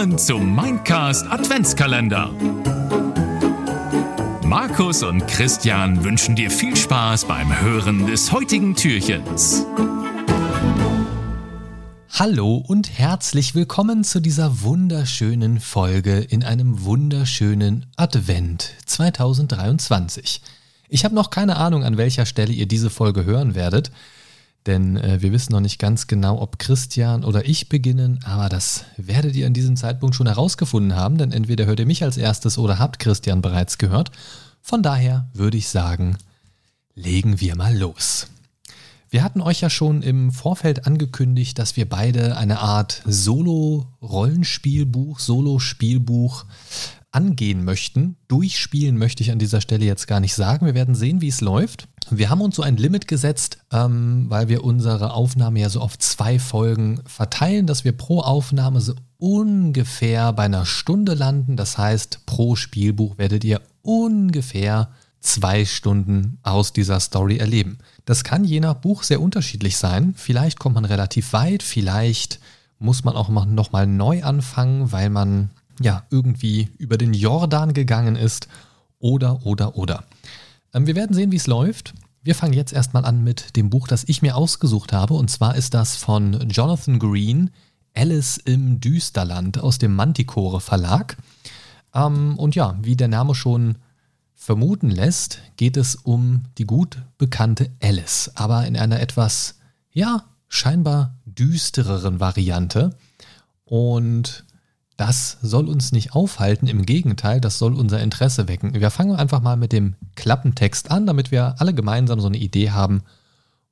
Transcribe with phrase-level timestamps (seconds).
[0.00, 2.30] Willkommen zum Mindcast Adventskalender.
[4.46, 9.66] Markus und Christian wünschen dir viel Spaß beim Hören des heutigen Türchens.
[12.18, 20.40] Hallo und herzlich willkommen zu dieser wunderschönen Folge in einem wunderschönen Advent 2023.
[20.88, 23.90] Ich habe noch keine Ahnung, an welcher Stelle ihr diese Folge hören werdet,
[24.66, 28.84] denn äh, wir wissen noch nicht ganz genau, ob Christian oder ich beginnen, aber das
[28.96, 32.58] werdet ihr an diesem Zeitpunkt schon herausgefunden haben, denn entweder hört ihr mich als erstes
[32.58, 34.10] oder habt Christian bereits gehört.
[34.60, 36.18] Von daher würde ich sagen,
[36.94, 38.26] legen wir mal los.
[39.08, 46.44] Wir hatten euch ja schon im Vorfeld angekündigt, dass wir beide eine Art Solo-Rollenspielbuch, Solo-Spielbuch
[47.12, 48.16] angehen möchten.
[48.28, 50.66] Durchspielen möchte ich an dieser Stelle jetzt gar nicht sagen.
[50.66, 51.88] Wir werden sehen, wie es läuft.
[52.10, 55.98] Wir haben uns so ein Limit gesetzt, ähm, weil wir unsere Aufnahme ja so auf
[55.98, 61.56] zwei Folgen verteilen, dass wir pro Aufnahme so ungefähr bei einer Stunde landen.
[61.56, 67.78] Das heißt, pro Spielbuch werdet ihr ungefähr zwei Stunden aus dieser Story erleben.
[68.06, 70.14] Das kann je nach Buch sehr unterschiedlich sein.
[70.16, 72.40] Vielleicht kommt man relativ weit, vielleicht
[72.78, 75.50] muss man auch nochmal neu anfangen, weil man
[75.80, 78.48] ja, irgendwie über den Jordan gegangen ist
[78.98, 80.04] oder, oder, oder.
[80.72, 81.94] Ähm, wir werden sehen, wie es läuft.
[82.22, 85.14] Wir fangen jetzt erstmal an mit dem Buch, das ich mir ausgesucht habe.
[85.14, 87.50] Und zwar ist das von Jonathan Green,
[87.94, 91.16] Alice im Düsterland aus dem Manticore Verlag.
[91.94, 93.76] Ähm, und ja, wie der Name schon
[94.34, 99.58] vermuten lässt, geht es um die gut bekannte Alice, aber in einer etwas,
[99.92, 102.96] ja, scheinbar düstereren Variante.
[103.64, 104.44] Und
[105.00, 108.74] das soll uns nicht aufhalten, im Gegenteil, das soll unser Interesse wecken.
[108.74, 112.72] Wir fangen einfach mal mit dem Klappentext an, damit wir alle gemeinsam so eine Idee
[112.72, 113.00] haben,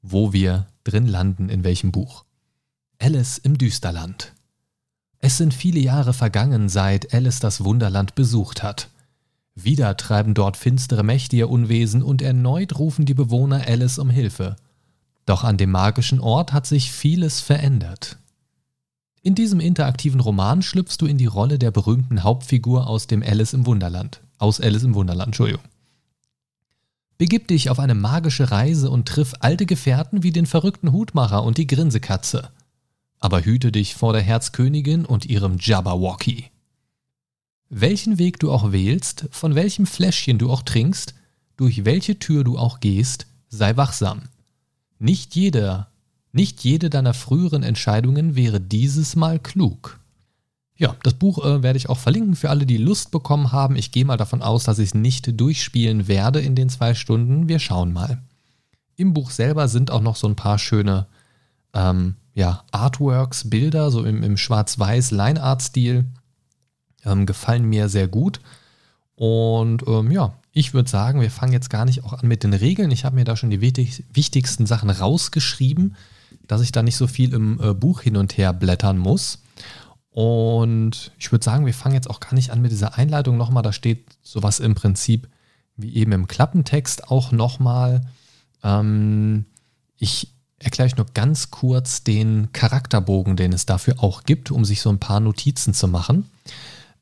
[0.00, 2.24] wo wir drin landen, in welchem Buch.
[2.98, 4.32] Alice im Düsterland.
[5.18, 8.88] Es sind viele Jahre vergangen, seit Alice das Wunderland besucht hat.
[9.54, 14.56] Wieder treiben dort finstere Mächte ihr Unwesen und erneut rufen die Bewohner Alice um Hilfe.
[15.26, 18.16] Doch an dem magischen Ort hat sich vieles verändert.
[19.22, 23.52] In diesem interaktiven Roman schlüpfst du in die Rolle der berühmten Hauptfigur aus dem Alice
[23.52, 24.20] im Wunderland.
[24.38, 25.62] Aus Alice im Wunderland, Entschuldigung.
[27.18, 31.58] Begib dich auf eine magische Reise und triff alte Gefährten wie den verrückten Hutmacher und
[31.58, 32.50] die Grinsekatze.
[33.18, 36.50] Aber hüte dich vor der Herzkönigin und ihrem Jabberwocky.
[37.68, 41.14] Welchen Weg du auch wählst, von welchem Fläschchen du auch trinkst,
[41.56, 44.22] durch welche Tür du auch gehst, sei wachsam.
[45.00, 45.90] Nicht jeder
[46.32, 49.98] nicht jede deiner früheren Entscheidungen wäre dieses Mal klug.
[50.76, 53.74] Ja, das Buch äh, werde ich auch verlinken für alle, die Lust bekommen haben.
[53.74, 57.48] Ich gehe mal davon aus, dass ich es nicht durchspielen werde in den zwei Stunden.
[57.48, 58.22] Wir schauen mal.
[58.94, 61.06] Im Buch selber sind auch noch so ein paar schöne
[61.74, 66.04] ähm, ja, Artworks, Bilder, so im, im schwarz-weiß Line-Art-Stil.
[67.04, 68.40] Ähm, gefallen mir sehr gut.
[69.16, 72.54] Und ähm, ja, ich würde sagen, wir fangen jetzt gar nicht auch an mit den
[72.54, 72.92] Regeln.
[72.92, 75.96] Ich habe mir da schon die wichtig, wichtigsten Sachen rausgeschrieben
[76.48, 79.42] dass ich da nicht so viel im äh, Buch hin und her blättern muss.
[80.10, 83.62] Und ich würde sagen, wir fangen jetzt auch gar nicht an mit dieser Einleitung nochmal.
[83.62, 85.28] Da steht sowas im Prinzip
[85.76, 88.00] wie eben im Klappentext auch nochmal.
[88.64, 89.44] Ähm,
[89.96, 94.80] ich erkläre euch nur ganz kurz den Charakterbogen, den es dafür auch gibt, um sich
[94.80, 96.28] so ein paar Notizen zu machen.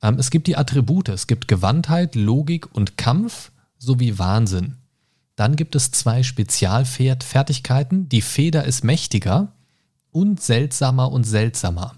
[0.03, 1.09] Ähm, es gibt die Attribute.
[1.09, 4.77] Es gibt Gewandtheit, Logik und Kampf sowie Wahnsinn.
[5.37, 8.09] Dann gibt es zwei Spezialfertigkeiten.
[8.09, 9.53] Die Feder ist mächtiger
[10.11, 11.95] und seltsamer und seltsamer.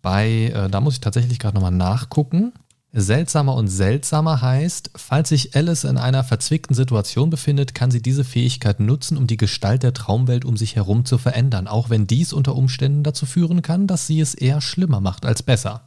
[0.00, 2.52] Bei, äh, da muss ich tatsächlich gerade nochmal nachgucken.
[2.92, 8.22] Seltsamer und seltsamer heißt, falls sich Alice in einer verzwickten Situation befindet, kann sie diese
[8.22, 12.32] Fähigkeit nutzen, um die Gestalt der Traumwelt um sich herum zu verändern, auch wenn dies
[12.32, 15.82] unter Umständen dazu führen kann, dass sie es eher schlimmer macht als besser.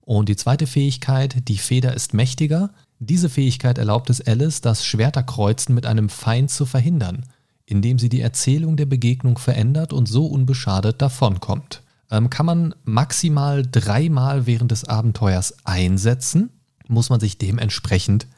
[0.00, 2.70] Und die zweite Fähigkeit, die Feder ist mächtiger,
[3.04, 7.26] diese Fähigkeit erlaubt es Alice, das Schwerterkreuzen mit einem Feind zu verhindern,
[7.66, 11.82] indem sie die Erzählung der Begegnung verändert und so unbeschadet davonkommt.
[12.12, 16.50] Ähm, kann man maximal dreimal während des Abenteuers einsetzen,
[16.86, 18.28] muss man sich dementsprechend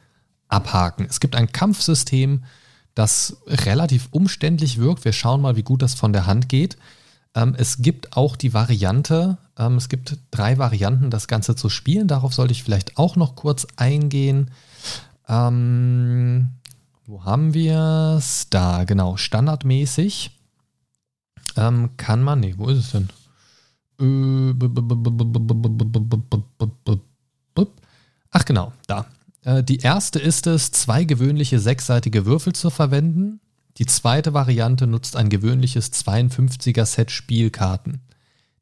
[0.48, 1.06] abhaken.
[1.10, 2.44] Es gibt ein Kampfsystem,
[2.94, 5.04] das relativ umständlich wirkt.
[5.04, 6.78] Wir schauen mal, wie gut das von der Hand geht.
[7.34, 12.08] Ähm, es gibt auch die Variante, ähm, es gibt drei Varianten, das Ganze zu spielen.
[12.08, 14.50] Darauf sollte ich vielleicht auch noch kurz eingehen.
[15.28, 16.50] Ähm,
[17.06, 18.48] wo haben wir es?
[18.50, 20.30] Da, genau, standardmäßig
[21.56, 23.08] ähm, kann man, nee, wo ist es denn?
[28.30, 29.06] Ach genau, da.
[29.42, 33.40] Äh, die erste ist es, zwei gewöhnliche sechsseitige Würfel zu verwenden.
[33.78, 38.00] Die zweite Variante nutzt ein gewöhnliches 52er Set Spielkarten.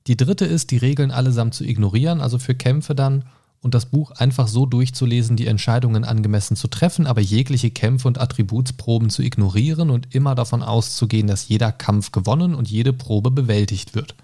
[0.06, 3.25] Die dritte ist, die Regeln allesamt zu ignorieren, also für Kämpfe dann
[3.62, 8.20] und das Buch einfach so durchzulesen, die Entscheidungen angemessen zu treffen, aber jegliche Kämpfe und
[8.20, 13.94] Attributsproben zu ignorieren und immer davon auszugehen, dass jeder Kampf gewonnen und jede Probe bewältigt
[13.94, 14.17] wird.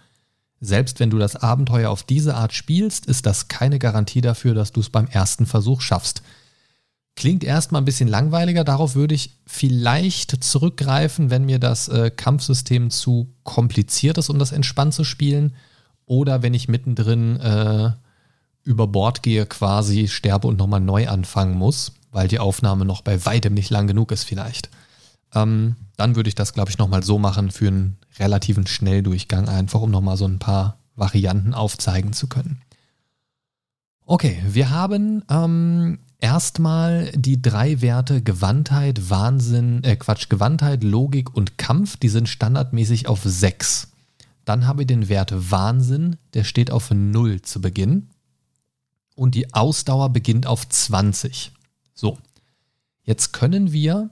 [0.61, 4.73] Selbst wenn du das Abenteuer auf diese Art spielst, ist das keine Garantie dafür, dass
[4.73, 6.23] du es beim ersten Versuch schaffst.
[7.15, 12.91] Klingt erstmal ein bisschen langweiliger, darauf würde ich vielleicht zurückgreifen, wenn mir das äh, Kampfsystem
[12.91, 15.55] zu kompliziert ist, um das entspannt zu spielen,
[16.07, 17.93] oder wenn ich mittendrin äh,
[18.69, 23.25] über Bord gehe, quasi sterbe und nochmal neu anfangen muss, weil die Aufnahme noch bei
[23.25, 24.69] weitem nicht lang genug ist vielleicht.
[25.35, 29.81] Ähm, dann würde ich das, glaube ich, nochmal so machen für einen relativen Schnelldurchgang, einfach
[29.81, 32.61] um nochmal so ein paar Varianten aufzeigen zu können.
[34.05, 41.57] Okay, wir haben ähm, erstmal die drei Werte Gewandtheit, Wahnsinn, äh Quatsch, Gewandtheit, Logik und
[41.57, 43.89] Kampf, die sind standardmäßig auf 6.
[44.45, 48.09] Dann habe ich den Wert Wahnsinn, der steht auf 0 zu Beginn
[49.19, 51.53] und die Ausdauer beginnt auf 20.
[51.95, 52.19] So,
[53.03, 54.11] jetzt können wir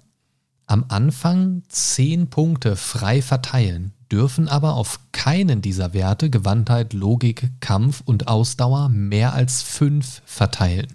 [0.67, 8.03] am Anfang 10 Punkte frei verteilen, dürfen aber auf keinen dieser Werte Gewandtheit, Logik, Kampf
[8.05, 10.93] und Ausdauer mehr als 5 verteilen.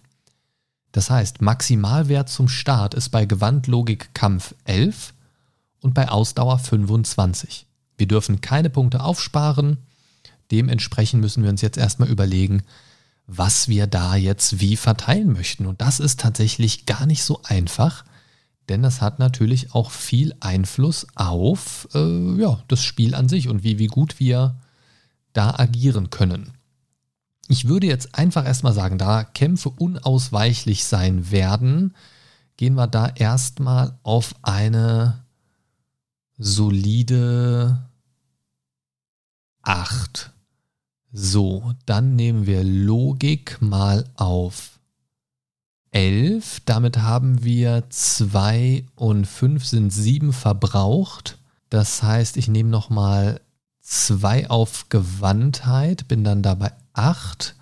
[0.92, 5.14] Das heißt, Maximalwert zum Start ist bei Gewandt, Logik, Kampf 11
[5.80, 7.66] und bei Ausdauer 25.
[7.98, 9.78] Wir dürfen keine Punkte aufsparen.
[10.52, 12.64] Dementsprechend müssen wir uns jetzt erstmal überlegen,
[13.34, 15.66] was wir da jetzt wie verteilen möchten.
[15.66, 18.04] Und das ist tatsächlich gar nicht so einfach,
[18.68, 23.64] denn das hat natürlich auch viel Einfluss auf äh, ja, das Spiel an sich und
[23.64, 24.60] wie, wie gut wir
[25.32, 26.54] da agieren können.
[27.48, 31.96] Ich würde jetzt einfach erstmal sagen, da Kämpfe unausweichlich sein werden,
[32.58, 35.24] gehen wir da erstmal auf eine
[36.38, 37.90] solide
[39.62, 40.32] 8.
[41.14, 44.80] So, dann nehmen wir Logik mal auf
[45.92, 46.62] 11.
[46.66, 51.38] Damit haben wir 2 und 5 sind 7 verbraucht.
[51.70, 53.42] Das heißt, ich nehme nochmal
[53.82, 57.56] 2 auf Gewandtheit, bin dann dabei 8.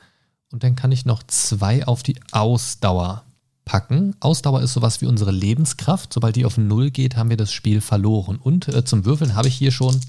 [0.51, 3.23] Und dann kann ich noch 2 auf die Ausdauer
[3.65, 4.15] packen.
[4.19, 6.13] Ausdauer ist sowas wie unsere Lebenskraft.
[6.13, 8.37] Sobald die auf 0 geht, haben wir das Spiel verloren.
[8.37, 9.99] Und äh, zum Würfeln habe ich hier schon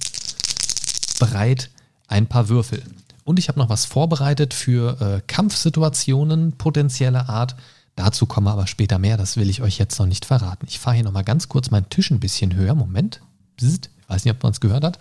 [1.19, 1.71] bereit
[2.07, 2.83] ein paar Würfel.
[3.31, 7.55] Und ich habe noch was vorbereitet für äh, Kampfsituationen potenzieller Art.
[7.95, 10.67] Dazu kommen wir aber später mehr, das will ich euch jetzt noch nicht verraten.
[10.69, 12.75] Ich fahre hier nochmal ganz kurz meinen Tisch ein bisschen höher.
[12.75, 13.21] Moment.
[13.61, 13.79] Ich
[14.09, 14.99] weiß nicht, ob man es gehört hat.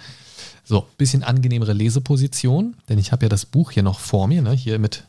[0.63, 4.51] So, bisschen angenehmere Leseposition, denn ich habe ja das Buch hier noch vor mir, ne?
[4.51, 5.05] hier mit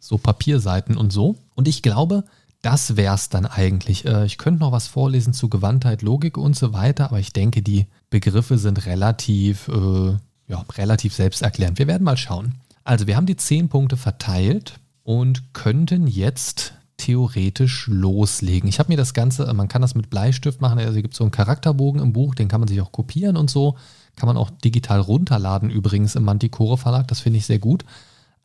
[0.00, 1.36] so Papierseiten und so.
[1.54, 2.24] Und ich glaube,
[2.62, 4.06] das wäre es dann eigentlich.
[4.06, 7.60] Äh, ich könnte noch was vorlesen zu Gewandtheit, Logik und so weiter, aber ich denke,
[7.60, 10.16] die Begriffe sind relativ äh,
[10.52, 11.78] ja, relativ selbsterklärend.
[11.78, 12.56] Wir werden mal schauen.
[12.84, 18.68] Also wir haben die zehn Punkte verteilt und könnten jetzt theoretisch loslegen.
[18.68, 21.24] Ich habe mir das Ganze, man kann das mit Bleistift machen, also gibt es so
[21.24, 23.76] einen Charakterbogen im Buch, den kann man sich auch kopieren und so.
[24.14, 27.84] Kann man auch digital runterladen übrigens im Manticore Verlag, das finde ich sehr gut.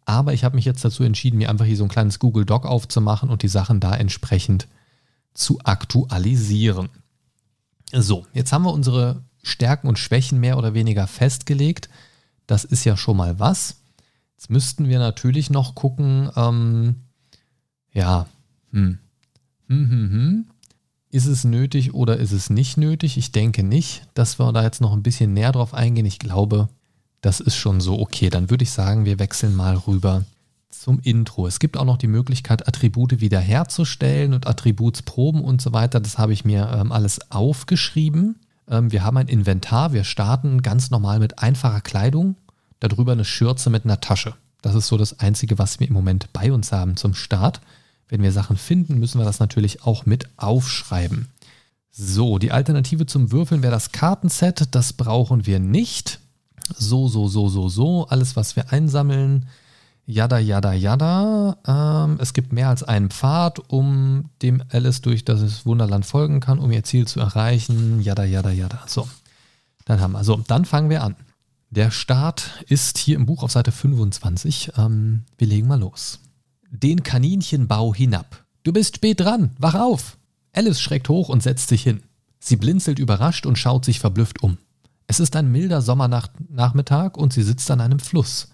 [0.06, 2.66] Aber ich habe mich jetzt dazu entschieden, mir einfach hier so ein kleines Google Doc
[2.66, 4.68] aufzumachen und die Sachen da entsprechend
[5.34, 6.88] zu aktualisieren.
[7.92, 11.90] So, jetzt haben wir unsere Stärken und Schwächen mehr oder weniger festgelegt.
[12.46, 13.78] Das ist ja schon mal was.
[14.36, 16.96] Jetzt müssten wir natürlich noch gucken, ähm,
[17.92, 18.28] ja,
[18.72, 19.00] hm.
[19.68, 20.46] Hm, hm, hm.
[21.10, 23.18] Ist es nötig oder ist es nicht nötig?
[23.18, 26.06] Ich denke nicht, dass wir da jetzt noch ein bisschen näher drauf eingehen.
[26.06, 26.70] Ich glaube,
[27.22, 28.30] das ist schon so okay.
[28.30, 30.26] Dann würde ich sagen, wir wechseln mal rüber
[30.70, 31.48] zum Intro.
[31.48, 36.00] Es gibt auch noch die Möglichkeit, Attribute wiederherzustellen und Attributsproben und so weiter.
[36.00, 38.36] Das habe ich mir ähm, alles aufgeschrieben.
[38.70, 39.94] Ähm, wir haben ein Inventar.
[39.94, 42.36] Wir starten ganz normal mit einfacher Kleidung.
[42.80, 44.36] Darüber eine Schürze mit einer Tasche.
[44.62, 47.62] Das ist so das Einzige, was wir im Moment bei uns haben zum Start.
[48.10, 51.28] Wenn wir Sachen finden, müssen wir das natürlich auch mit aufschreiben.
[51.92, 54.76] So, die Alternative zum Würfeln wäre das Kartenset.
[54.76, 56.20] Das brauchen wir nicht.
[56.78, 58.08] So, so, so, so, so.
[58.08, 59.48] Alles, was wir einsammeln,
[60.10, 61.58] Yada, yada, yada.
[61.68, 66.60] Ähm, es gibt mehr als einen Pfad, um dem Alice durch das Wunderland folgen kann,
[66.60, 68.00] um ihr Ziel zu erreichen.
[68.00, 68.84] Yada, yada, yada.
[68.88, 69.06] So,
[69.84, 70.24] dann haben wir.
[70.24, 71.18] So, dann fangen wir an.
[71.72, 74.72] Der Start ist hier im Buch auf Seite 25.
[74.78, 76.22] Ähm, wir legen mal los.
[76.72, 78.46] Den Kaninchenbau hinab.
[78.64, 79.52] Du bist spät dran.
[79.60, 80.18] Wach auf.
[80.54, 82.02] Alice schreckt hoch und setzt sich hin.
[82.40, 84.58] Sie blinzelt überrascht und schaut sich verblüfft um.
[85.06, 88.48] Es ist ein milder Sommernachmittag und sie sitzt an einem Fluss.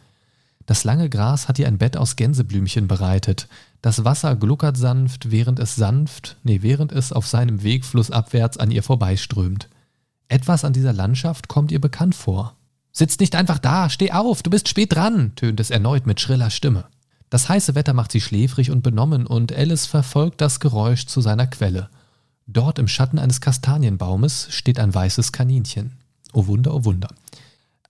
[0.66, 3.48] Das lange Gras hat ihr ein Bett aus Gänseblümchen bereitet.
[3.82, 8.72] Das Wasser gluckert sanft, während es sanft, nee, während es auf seinem Weg flussabwärts an
[8.72, 9.70] ihr vorbeiströmt.
[10.30, 12.56] Etwas an dieser Landschaft kommt ihr bekannt vor.
[12.92, 16.50] Sitz nicht einfach da, steh auf, du bist spät dran, tönt es erneut mit schriller
[16.50, 16.86] Stimme.
[17.30, 21.48] Das heiße Wetter macht sie schläfrig und benommen und Alice verfolgt das Geräusch zu seiner
[21.48, 21.90] Quelle.
[22.46, 25.98] Dort im Schatten eines Kastanienbaumes steht ein weißes Kaninchen.
[26.32, 27.10] Oh Wunder, oh Wunder.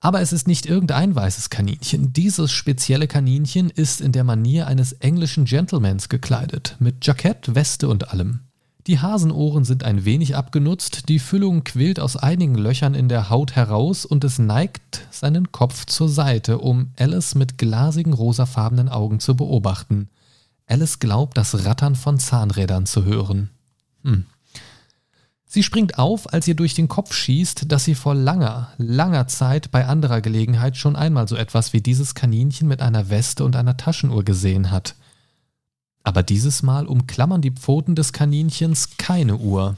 [0.04, 2.12] Aber es ist nicht irgendein weißes Kaninchen.
[2.12, 8.10] Dieses spezielle Kaninchen ist in der Manier eines englischen Gentlemans gekleidet, mit Jackett, Weste und
[8.10, 8.42] allem.
[8.86, 13.56] Die Hasenohren sind ein wenig abgenutzt, die Füllung quillt aus einigen Löchern in der Haut
[13.56, 19.38] heraus und es neigt seinen Kopf zur Seite, um Alice mit glasigen rosafarbenen Augen zu
[19.38, 20.10] beobachten.
[20.68, 23.52] Alice glaubt, das Rattern von Zahnrädern zu hören.
[24.04, 24.26] Hm.
[25.54, 29.70] Sie springt auf, als ihr durch den Kopf schießt, dass sie vor langer, langer Zeit
[29.70, 33.78] bei anderer Gelegenheit schon einmal so etwas wie dieses Kaninchen mit einer Weste und einer
[33.78, 34.96] Taschenuhr gesehen hat.
[36.02, 39.78] Aber dieses Mal umklammern die Pfoten des Kaninchens keine Uhr.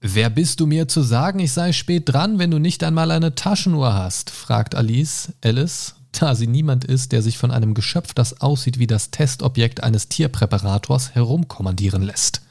[0.00, 3.34] Wer bist du mir zu sagen, ich sei spät dran, wenn du nicht einmal eine
[3.34, 4.30] Taschenuhr hast?
[4.30, 8.86] fragt Alice, Alice, da sie niemand ist, der sich von einem Geschöpf, das aussieht wie
[8.86, 12.45] das Testobjekt eines Tierpräparators, herumkommandieren lässt.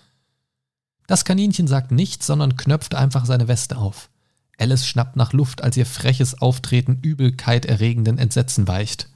[1.07, 4.09] Das Kaninchen sagt nichts, sondern knöpft einfach seine Weste auf.
[4.57, 9.09] Alice schnappt nach Luft, als ihr freches Auftreten Übelkeit erregenden Entsetzen weicht.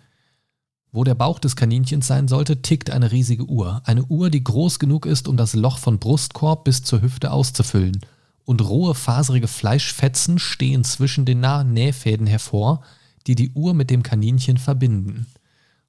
[0.91, 3.81] Wo der Bauch des Kaninchens sein sollte, tickt eine riesige Uhr.
[3.85, 7.99] Eine Uhr, die groß genug ist, um das Loch von Brustkorb bis zur Hüfte auszufüllen.
[8.43, 11.41] Und rohe, faserige Fleischfetzen stehen zwischen den
[11.71, 12.81] Nähfäden hervor,
[13.27, 15.27] die die Uhr mit dem Kaninchen verbinden.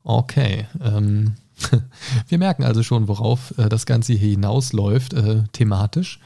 [0.03, 1.37] Okay, ähm,
[2.29, 6.21] wir merken also schon, worauf äh, das Ganze hier hinausläuft, äh, thematisch.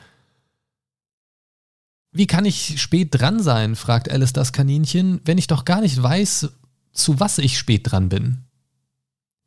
[2.13, 6.01] Wie kann ich spät dran sein, fragt Alice das Kaninchen, wenn ich doch gar nicht
[6.01, 6.49] weiß,
[6.93, 8.45] zu was ich spät dran bin.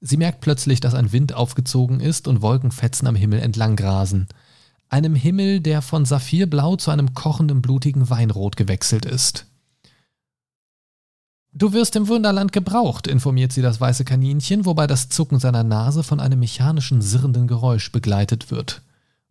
[0.01, 4.27] Sie merkt plötzlich, dass ein Wind aufgezogen ist und Wolkenfetzen am Himmel entlang grasen.
[4.89, 9.47] Einem Himmel, der von Saphirblau zu einem kochenden, blutigen Weinrot gewechselt ist.
[11.53, 16.03] Du wirst im Wunderland gebraucht, informiert sie das weiße Kaninchen, wobei das Zucken seiner Nase
[16.03, 18.81] von einem mechanischen, sirrenden Geräusch begleitet wird.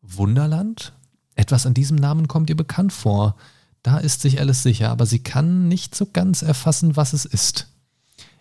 [0.03, 0.93] Wunderland?
[1.35, 3.37] Etwas an diesem Namen kommt ihr bekannt vor.
[3.83, 7.69] Da ist sich Alice sicher, aber sie kann nicht so ganz erfassen, was es ist.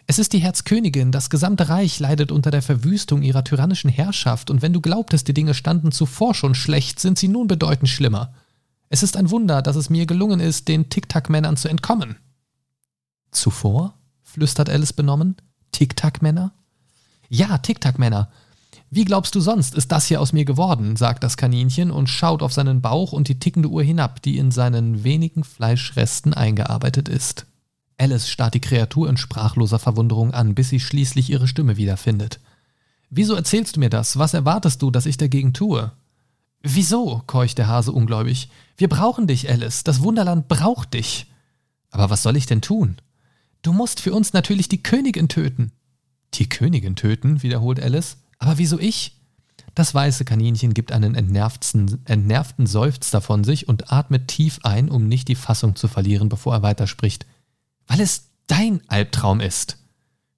[0.07, 4.61] Es ist die Herzkönigin, das gesamte Reich leidet unter der Verwüstung ihrer tyrannischen Herrschaft, und
[4.61, 8.33] wenn du glaubtest, die Dinge standen zuvor schon schlecht, sind sie nun bedeutend schlimmer.
[8.89, 12.17] Es ist ein Wunder, dass es mir gelungen ist, den Tic-Tac-Männern zu entkommen.
[13.35, 13.93] Zuvor?
[14.23, 15.35] flüstert Alice benommen.
[15.71, 16.53] Tic-Tac-Männer?
[17.29, 18.29] Ja, Tic-Tac-Männer.
[18.89, 20.95] Wie glaubst du sonst, ist das hier aus mir geworden?
[20.95, 24.51] sagt das Kaninchen und schaut auf seinen Bauch und die tickende Uhr hinab, die in
[24.51, 27.45] seinen wenigen Fleischresten eingearbeitet ist.
[27.97, 32.39] Alice starrt die Kreatur in sprachloser Verwunderung an, bis sie schließlich ihre Stimme wiederfindet.
[33.09, 34.17] Wieso erzählst du mir das?
[34.17, 35.91] Was erwartest du, dass ich dagegen tue?
[36.61, 37.21] Wieso?
[37.27, 38.49] keucht der Hase ungläubig.
[38.77, 39.83] Wir brauchen dich, Alice.
[39.83, 41.31] Das Wunderland braucht dich.
[41.91, 42.97] Aber was soll ich denn tun?
[43.65, 45.71] Du musst für uns natürlich die Königin töten.
[46.35, 47.41] Die Königin töten?
[47.41, 48.17] wiederholt Alice.
[48.37, 49.19] Aber wieso ich?
[49.73, 55.07] Das weiße Kaninchen gibt einen entnervten, entnervten Seufzer von sich und atmet tief ein, um
[55.07, 57.25] nicht die Fassung zu verlieren, bevor er weiterspricht
[57.87, 59.77] weil es dein Albtraum ist.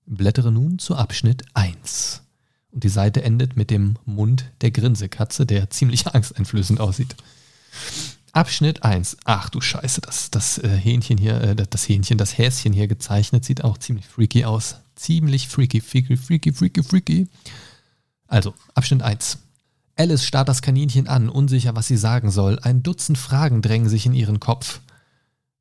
[0.06, 2.24] Blättere nun zu Abschnitt 1.
[2.72, 7.16] Und die Seite endet mit dem Mund der Grinsekatze, der ziemlich angsteinflößend aussieht.
[8.38, 9.18] Abschnitt 1.
[9.26, 13.44] Ach du Scheiße, das, das äh, Hähnchen hier, äh, das Hähnchen, das Häschen hier gezeichnet,
[13.44, 14.76] sieht auch ziemlich freaky aus.
[14.96, 17.28] Ziemlich freaky, freaky, freaky, freaky, freaky.
[18.28, 19.40] Also, Abschnitt 1.
[19.96, 22.60] Alice starrt das Kaninchen an, unsicher, was sie sagen soll.
[22.60, 24.82] Ein Dutzend Fragen drängen sich in ihren Kopf.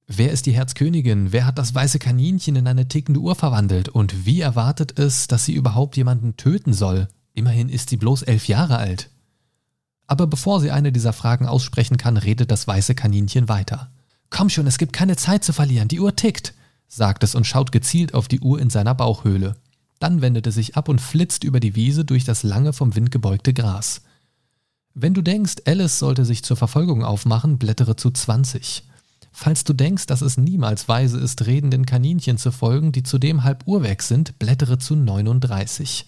[0.06, 1.32] Wer ist die Herzkönigin?
[1.32, 3.88] Wer hat das weiße Kaninchen in eine tickende Uhr verwandelt?
[3.88, 7.08] Und wie erwartet es, dass sie überhaupt jemanden töten soll?
[7.32, 9.08] Immerhin ist sie bloß elf Jahre alt.
[10.06, 13.90] Aber bevor sie eine dieser Fragen aussprechen kann, redet das weiße Kaninchen weiter.
[14.30, 16.54] Komm schon, es gibt keine Zeit zu verlieren, die Uhr tickt,
[16.88, 19.56] sagt es und schaut gezielt auf die Uhr in seiner Bauchhöhle.
[19.98, 23.10] Dann wendet es sich ab und flitzt über die Wiese durch das lange vom Wind
[23.10, 24.02] gebeugte Gras.
[24.94, 28.84] Wenn du denkst, Alice sollte sich zur Verfolgung aufmachen, blättere zu 20.
[29.38, 33.66] Falls du denkst, dass es niemals weise ist, redenden Kaninchen zu folgen, die zudem halb
[33.66, 36.06] Uhr weg sind, blättere zu 39.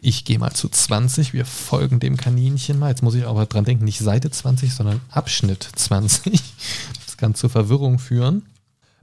[0.00, 2.88] Ich gehe mal zu 20, wir folgen dem Kaninchen mal.
[2.88, 6.40] Jetzt muss ich aber dran denken, nicht Seite 20, sondern Abschnitt 20.
[7.04, 8.46] Das kann zur Verwirrung führen.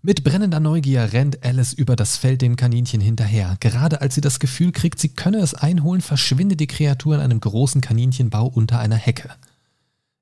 [0.02, 3.58] Mit brennender Neugier rennt Alice über das Feld dem Kaninchen hinterher.
[3.60, 7.40] Gerade als sie das Gefühl kriegt, sie könne es einholen, verschwindet die Kreatur in einem
[7.40, 9.30] großen Kaninchenbau unter einer Hecke.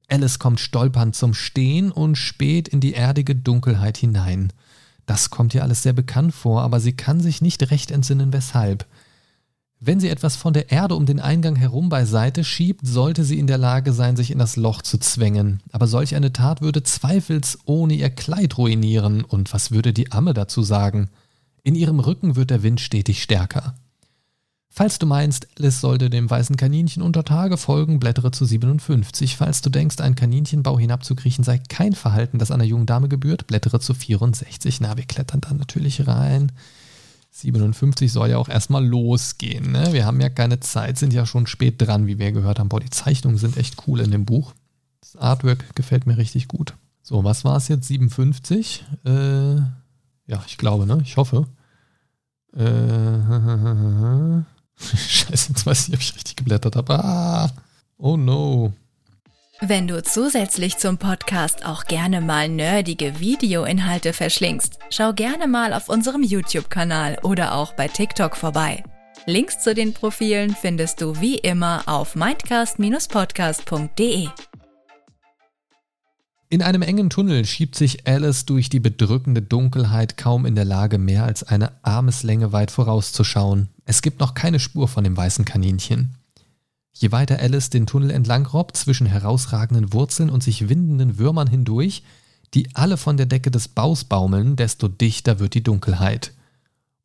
[0.10, 4.52] Alice kommt stolpernd zum Stehen und späht in die erdige Dunkelheit hinein.
[5.06, 8.86] Das kommt ihr alles sehr bekannt vor, aber sie kann sich nicht recht entsinnen, weshalb.
[9.80, 13.48] Wenn sie etwas von der Erde um den Eingang herum beiseite schiebt, sollte sie in
[13.48, 15.62] der Lage sein, sich in das Loch zu zwängen.
[15.72, 19.24] Aber solch eine Tat würde zweifelsohne ihr Kleid ruinieren.
[19.24, 21.10] Und was würde die Amme dazu sagen?
[21.64, 23.74] In ihrem Rücken wird der Wind stetig stärker.
[24.72, 29.36] Falls du meinst, Alice sollte dem weißen Kaninchen unter Tage folgen, blättere zu 57.
[29.36, 33.80] Falls du denkst, ein Kaninchenbau hinabzukriechen sei kein Verhalten, das einer jungen Dame gebührt, blättere
[33.80, 34.80] zu 64.
[34.82, 36.52] Na, wir klettern da natürlich rein.
[37.32, 39.72] 57 soll ja auch erstmal losgehen.
[39.72, 39.92] Ne?
[39.92, 42.70] Wir haben ja keine Zeit, sind ja schon spät dran, wie wir gehört haben.
[42.70, 44.54] Boah, die Zeichnungen sind echt cool in dem Buch.
[45.02, 46.76] Das Artwork gefällt mir richtig gut.
[47.02, 47.88] So, was war es jetzt?
[47.88, 48.86] 57?
[49.06, 51.00] Äh, ja, ich glaube, ne?
[51.04, 51.48] Ich hoffe.
[52.56, 52.64] Äh,
[55.10, 57.04] Scheiße, jetzt weiß ich ob ich richtig geblättert habe.
[57.04, 57.52] Ah,
[57.98, 58.74] oh no.
[59.62, 65.90] Wenn du zusätzlich zum Podcast auch gerne mal nerdige Videoinhalte verschlingst, schau gerne mal auf
[65.90, 68.86] unserem YouTube-Kanal oder auch bei TikTok vorbei.
[69.26, 74.30] Links zu den Profilen findest du wie immer auf mindcast-podcast.de.
[76.52, 80.98] In einem engen Tunnel schiebt sich Alice durch die bedrückende Dunkelheit kaum in der Lage,
[80.98, 83.70] mehr als eine Armeslänge weit vorauszuschauen.
[83.86, 86.16] Es gibt noch keine Spur von dem weißen Kaninchen.
[86.92, 92.02] Je weiter Alice den Tunnel entlang robbt, zwischen herausragenden Wurzeln und sich windenden Würmern hindurch,
[92.56, 96.34] die alle von der Decke des Baus baumeln, desto dichter wird die Dunkelheit.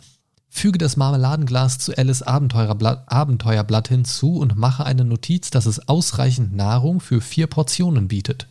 [0.48, 6.54] Füge das Marmeladenglas zu Alice Abenteuerblatt, Abenteuerblatt hinzu und mache eine Notiz, dass es ausreichend
[6.54, 8.46] Nahrung für vier Portionen bietet.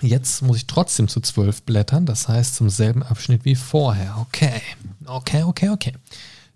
[0.00, 4.18] Jetzt muss ich trotzdem zu 12 blättern, das heißt zum selben Abschnitt wie vorher.
[4.20, 4.62] Okay,
[5.04, 5.92] okay, okay, okay.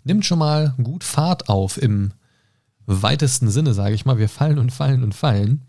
[0.05, 2.13] Nimmt schon mal gut Fahrt auf im
[2.85, 4.17] weitesten Sinne, sage ich mal.
[4.17, 5.63] Wir fallen und fallen und fallen.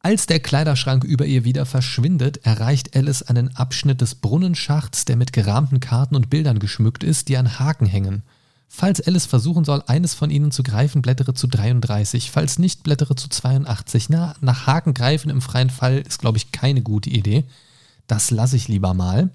[0.00, 5.32] Als der Kleiderschrank über ihr wieder verschwindet, erreicht Alice einen Abschnitt des Brunnenschachts, der mit
[5.32, 8.24] gerahmten Karten und Bildern geschmückt ist, die an Haken hängen.
[8.68, 12.30] Falls Alice versuchen soll, eines von ihnen zu greifen, blättere zu 33.
[12.30, 14.08] Falls nicht, blättere zu 82.
[14.10, 17.44] Na, nach Haken greifen im freien Fall ist, glaube ich, keine gute Idee.
[18.06, 19.30] Das lasse ich lieber mal.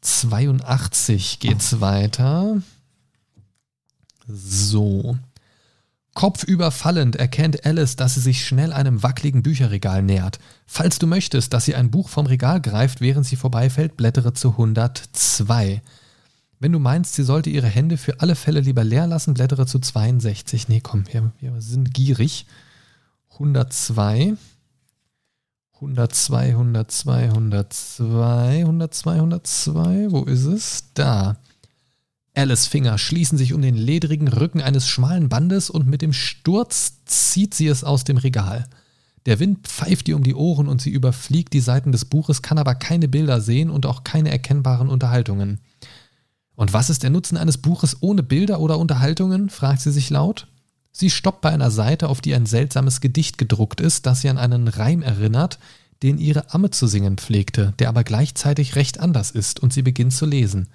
[0.00, 2.60] 82 geht's weiter.
[4.26, 5.16] So.
[6.14, 10.38] Kopfüber fallend erkennt Alice, dass sie sich schnell einem wackeligen Bücherregal nähert.
[10.66, 14.52] Falls du möchtest, dass sie ein Buch vom Regal greift, während sie vorbeifällt, blättere zu
[14.52, 15.82] 102.
[16.58, 19.78] Wenn du meinst, sie sollte ihre Hände für alle Fälle lieber leer lassen, blättere zu
[19.78, 20.68] 62.
[20.68, 22.46] Nee, komm, wir, wir sind gierig.
[23.32, 24.36] 102.
[25.74, 30.10] 102, 102, 102, 102, 102.
[30.10, 30.84] Wo ist es?
[30.94, 31.36] Da.
[32.34, 37.04] Alice Finger schließen sich um den ledrigen Rücken eines schmalen Bandes und mit dem Sturz
[37.04, 38.66] zieht sie es aus dem Regal.
[39.26, 42.58] Der Wind pfeift ihr um die Ohren und sie überfliegt die Seiten des Buches, kann
[42.58, 45.60] aber keine Bilder sehen und auch keine erkennbaren Unterhaltungen.
[46.56, 49.50] Und was ist der Nutzen eines Buches ohne Bilder oder Unterhaltungen?
[49.50, 50.48] fragt sie sich laut.
[50.90, 54.38] Sie stoppt bei einer Seite, auf die ein seltsames Gedicht gedruckt ist, das sie an
[54.38, 55.58] einen Reim erinnert,
[56.02, 60.14] den ihre Amme zu singen pflegte, der aber gleichzeitig recht anders ist, und sie beginnt
[60.14, 60.68] zu lesen.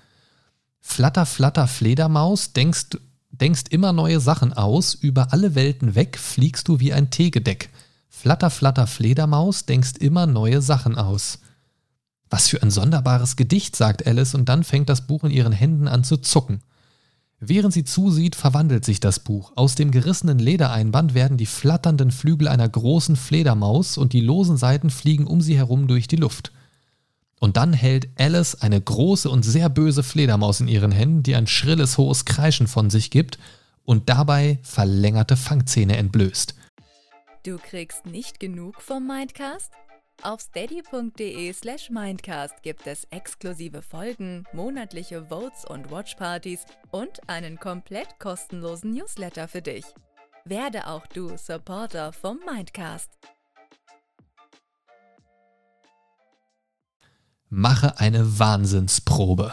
[0.80, 2.98] Flatter, flatter, Fledermaus, denkst,
[3.32, 7.70] denkst immer neue Sachen aus, über alle Welten weg fliegst du wie ein Teegedeck.
[8.10, 11.40] Flatter, flatter, Fledermaus, denkst immer neue Sachen aus.
[12.32, 15.90] Was für ein sonderbares Gedicht, sagt Alice, und dann fängt das Buch in ihren Händen
[15.90, 16.62] an zu zucken.
[17.42, 19.52] Während sie zusieht, verwandelt sich das Buch.
[19.56, 24.90] Aus dem gerissenen Ledereinband werden die flatternden Flügel einer großen Fledermaus und die losen Seiten
[24.90, 26.54] fliegen um sie herum durch die Luft.
[27.40, 31.48] Und dann hält Alice eine große und sehr böse Fledermaus in ihren Händen, die ein
[31.48, 33.40] schrilles, hohes Kreischen von sich gibt
[33.84, 36.56] und dabei verlängerte Fangzähne entblößt.
[37.44, 39.72] Du kriegst nicht genug vom Mindcast?
[40.24, 48.20] Auf steady.de slash Mindcast gibt es exklusive Folgen, monatliche Votes und Watchpartys und einen komplett
[48.20, 49.84] kostenlosen Newsletter für dich.
[50.46, 53.10] Werde auch du Supporter vom Mindcast.
[57.50, 59.52] Mache eine Wahnsinnsprobe.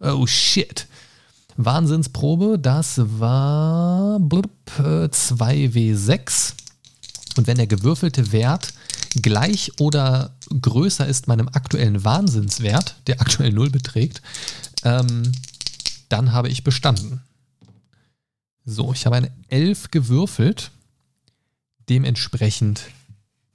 [0.00, 0.88] Oh shit.
[1.58, 6.54] Wahnsinnsprobe, das war blub, 2W6.
[7.36, 8.72] Und wenn der gewürfelte Wert
[9.22, 14.22] gleich oder größer ist meinem aktuellen Wahnsinnswert, der aktuell 0 beträgt,
[14.84, 15.32] ähm,
[16.08, 17.22] dann habe ich bestanden.
[18.64, 20.70] So, ich habe eine 11 gewürfelt,
[21.88, 22.82] dementsprechend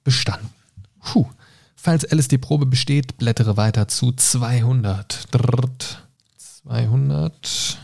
[0.04, 0.50] bestanden.
[1.00, 1.26] Puh.
[1.74, 5.26] Falls Alice die Probe besteht, blättere weiter zu 200.
[6.64, 7.78] 200.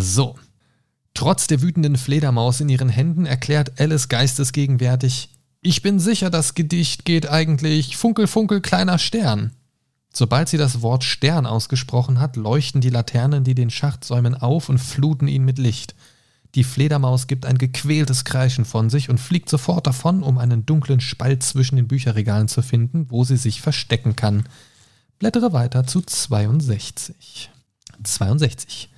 [0.00, 0.38] So.
[1.16, 5.30] Trotz der wütenden Fledermaus in ihren Händen erklärt Alice geistesgegenwärtig,
[5.62, 9.52] ich bin sicher, das Gedicht geht eigentlich Funkel, Funkel, kleiner Stern.
[10.12, 14.68] Sobald sie das Wort Stern ausgesprochen hat, leuchten die Laternen, die den Schacht säumen, auf
[14.68, 15.94] und fluten ihn mit Licht.
[16.54, 21.00] Die Fledermaus gibt ein gequältes Kreischen von sich und fliegt sofort davon, um einen dunklen
[21.00, 24.44] Spalt zwischen den Bücherregalen zu finden, wo sie sich verstecken kann.
[25.18, 27.50] Blättere weiter zu 62.
[28.04, 28.90] 62.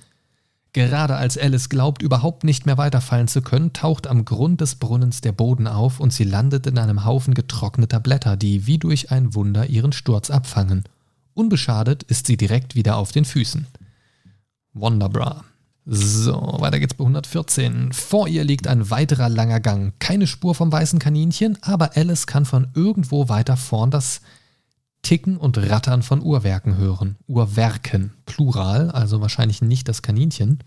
[0.73, 5.21] Gerade als Alice glaubt, überhaupt nicht mehr weiterfallen zu können, taucht am Grund des Brunnens
[5.21, 9.33] der Boden auf und sie landet in einem Haufen getrockneter Blätter, die wie durch ein
[9.33, 10.83] Wunder ihren Sturz abfangen.
[11.33, 13.65] Unbeschadet ist sie direkt wieder auf den Füßen.
[14.73, 15.43] Wonderbra.
[15.85, 17.91] So, weiter geht's bei 114.
[17.93, 19.93] Vor ihr liegt ein weiterer langer Gang.
[19.97, 24.21] Keine Spur vom weißen Kaninchen, aber Alice kann von irgendwo weiter vorn das
[25.01, 27.15] Ticken und Rattern von Uhrwerken hören.
[27.27, 30.59] Uhrwerken, Plural, also wahrscheinlich nicht das Kaninchen.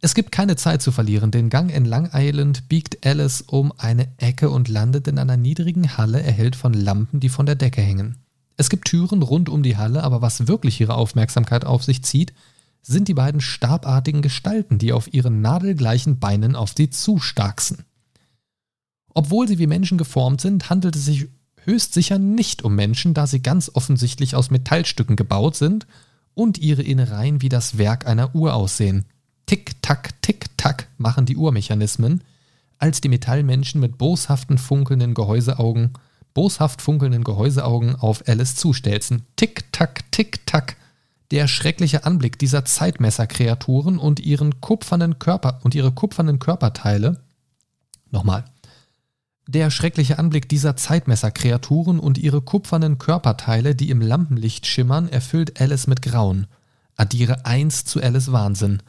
[0.00, 1.30] Es gibt keine Zeit zu verlieren.
[1.30, 6.22] Den Gang entlang eilend biegt Alice um eine Ecke und landet in einer niedrigen Halle,
[6.22, 8.16] erhellt von Lampen, die von der Decke hängen.
[8.56, 12.32] Es gibt Türen rund um die Halle, aber was wirklich ihre Aufmerksamkeit auf sich zieht,
[12.82, 17.84] sind die beiden stabartigen Gestalten, die auf ihren nadelgleichen Beinen auf sie zustarksen.
[19.12, 21.28] Obwohl sie wie Menschen geformt sind, handelt es sich
[21.64, 25.86] höchst sicher nicht um Menschen, da sie ganz offensichtlich aus Metallstücken gebaut sind
[26.34, 29.04] und ihre Innereien wie das Werk einer Uhr aussehen.
[29.46, 32.22] Tick-Tack, Tick-Tack machen die Uhrmechanismen,
[32.78, 35.92] als die Metallmenschen mit boshaften funkelnden Gehäuseaugen,
[36.34, 39.22] boshaft funkelnden Gehäuseaugen auf Alice zustelzen.
[39.36, 40.76] Tick-Tack, Tick-Tack.
[41.30, 47.20] Der schreckliche Anblick dieser Zeitmesserkreaturen und ihren kupfernen Körper und ihre kupfernen Körperteile.
[48.10, 48.44] Nochmal.
[49.52, 55.88] Der schreckliche Anblick dieser Zeitmesserkreaturen und ihre kupfernen Körperteile, die im Lampenlicht schimmern, erfüllt Alice
[55.88, 56.46] mit Grauen.
[56.94, 58.80] Addiere eins zu Alice Wahnsinn.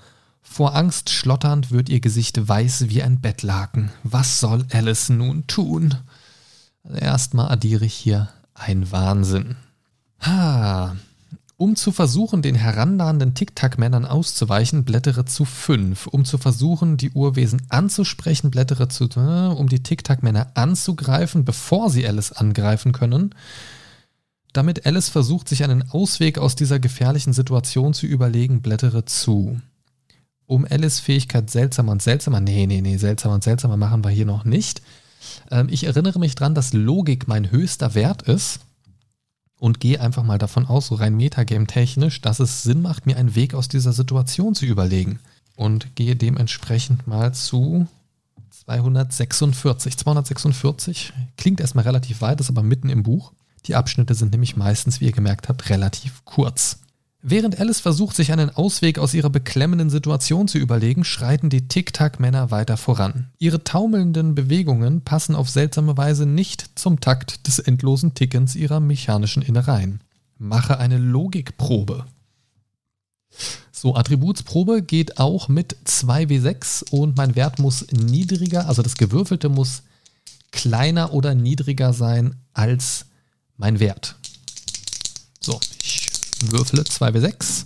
[0.43, 3.91] Vor Angst schlotternd wird ihr Gesicht weiß wie ein Bettlaken.
[4.03, 5.95] Was soll Alice nun tun?
[6.83, 9.55] Erstmal addiere ich hier ein Wahnsinn.
[10.19, 10.95] Ha,
[11.61, 16.07] um zu versuchen, den herannahenden Tic-Tac-Männern auszuweichen, blättere zu 5.
[16.07, 22.07] Um zu versuchen, die Urwesen anzusprechen, blättere zu, äh, um die Tic-Tac-Männer anzugreifen, bevor sie
[22.07, 23.35] Alice angreifen können.
[24.53, 29.61] Damit Alice versucht, sich einen Ausweg aus dieser gefährlichen Situation zu überlegen, blättere zu.
[30.47, 34.25] Um Alice Fähigkeit seltsamer und seltsamer, nee, nee, nee, seltsamer und seltsamer machen wir hier
[34.25, 34.81] noch nicht.
[35.51, 38.61] Ähm, ich erinnere mich dran, dass Logik mein höchster Wert ist
[39.61, 43.35] und gehe einfach mal davon aus, so rein Metagame-technisch, dass es Sinn macht, mir einen
[43.35, 45.19] Weg aus dieser Situation zu überlegen.
[45.55, 47.85] Und gehe dementsprechend mal zu
[48.49, 49.99] 246.
[49.99, 53.33] 246 klingt erstmal relativ weit, ist aber mitten im Buch.
[53.67, 56.79] Die Abschnitte sind nämlich meistens, wie ihr gemerkt habt, relativ kurz.
[57.23, 62.49] Während Alice versucht, sich einen Ausweg aus ihrer beklemmenden Situation zu überlegen, schreiten die Tic-Tac-Männer
[62.49, 63.29] weiter voran.
[63.37, 69.43] Ihre taumelnden Bewegungen passen auf seltsame Weise nicht zum Takt des endlosen Tickens ihrer mechanischen
[69.43, 70.01] Innereien.
[70.39, 72.05] Mache eine Logikprobe.
[73.71, 79.83] So, Attributsprobe geht auch mit 2W6 und mein Wert muss niedriger, also das Gewürfelte muss
[80.51, 83.05] kleiner oder niedriger sein als
[83.57, 84.17] mein Wert.
[86.49, 87.65] Würfle 2W6,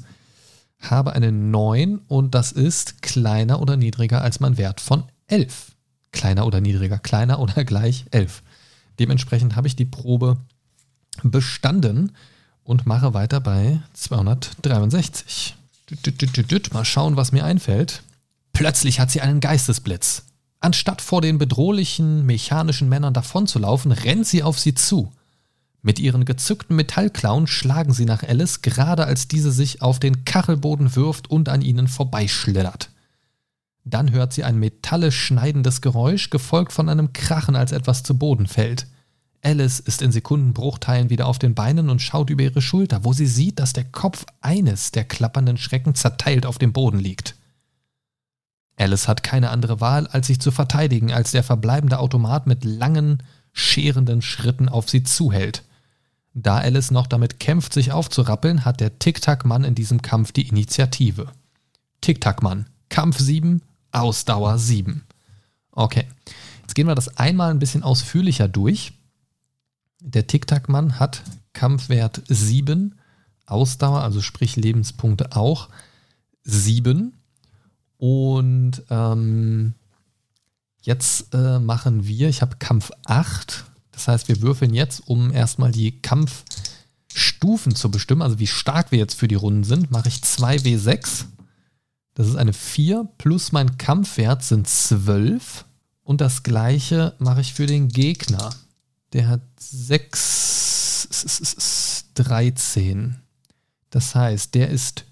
[0.82, 5.72] habe eine 9 und das ist kleiner oder niedriger als mein Wert von 11.
[6.12, 8.44] Kleiner oder niedriger, kleiner oder gleich 11.
[9.00, 10.38] Dementsprechend habe ich die Probe
[11.24, 12.12] bestanden
[12.64, 15.56] und mache weiter bei 263.
[16.74, 18.04] Mal schauen, was mir einfällt.
[18.54, 20.24] Plötzlich hat sie einen Geistesblitz.
[20.60, 25.12] Anstatt vor den bedrohlichen mechanischen Männern davonzulaufen, rennt sie auf sie zu.
[25.86, 30.96] Mit ihren gezückten Metallklauen schlagen sie nach Alice, gerade als diese sich auf den Kachelboden
[30.96, 32.90] wirft und an ihnen vorbeischlittert.
[33.84, 38.48] Dann hört sie ein metallisch schneidendes Geräusch, gefolgt von einem Krachen, als etwas zu Boden
[38.48, 38.88] fällt.
[39.44, 43.28] Alice ist in Sekundenbruchteilen wieder auf den Beinen und schaut über ihre Schulter, wo sie
[43.28, 47.36] sieht, dass der Kopf eines der klappernden Schrecken zerteilt auf dem Boden liegt.
[48.76, 53.22] Alice hat keine andere Wahl, als sich zu verteidigen, als der verbleibende Automat mit langen,
[53.54, 55.62] scherenden Schritten auf sie zuhält.
[56.38, 61.32] Da Alice noch damit kämpft, sich aufzurappeln, hat der Tic-Tac-Mann in diesem Kampf die Initiative.
[62.02, 63.62] Tic-Tac-Mann, Kampf 7,
[63.94, 65.06] Ausdauer 7.
[65.72, 66.06] Okay,
[66.62, 68.92] jetzt gehen wir das einmal ein bisschen ausführlicher durch.
[70.02, 73.00] Der Tic-Tac-Mann hat Kampfwert 7,
[73.46, 75.70] Ausdauer, also sprich Lebenspunkte auch
[76.44, 77.14] 7.
[77.98, 79.74] Und ähm,
[80.82, 83.64] jetzt äh, machen wir, ich habe Kampf 8.
[83.96, 89.00] Das heißt, wir würfeln jetzt, um erstmal die Kampfstufen zu bestimmen, also wie stark wir
[89.00, 91.26] jetzt für die Runden sind, mache ich 2W6.
[92.14, 95.66] Das ist eine 4 plus mein Kampfwert sind 12.
[96.04, 98.54] Und das gleiche mache ich für den Gegner.
[99.14, 101.08] Der hat 6,
[102.16, 103.16] 13.
[103.90, 105.06] Das heißt, der ist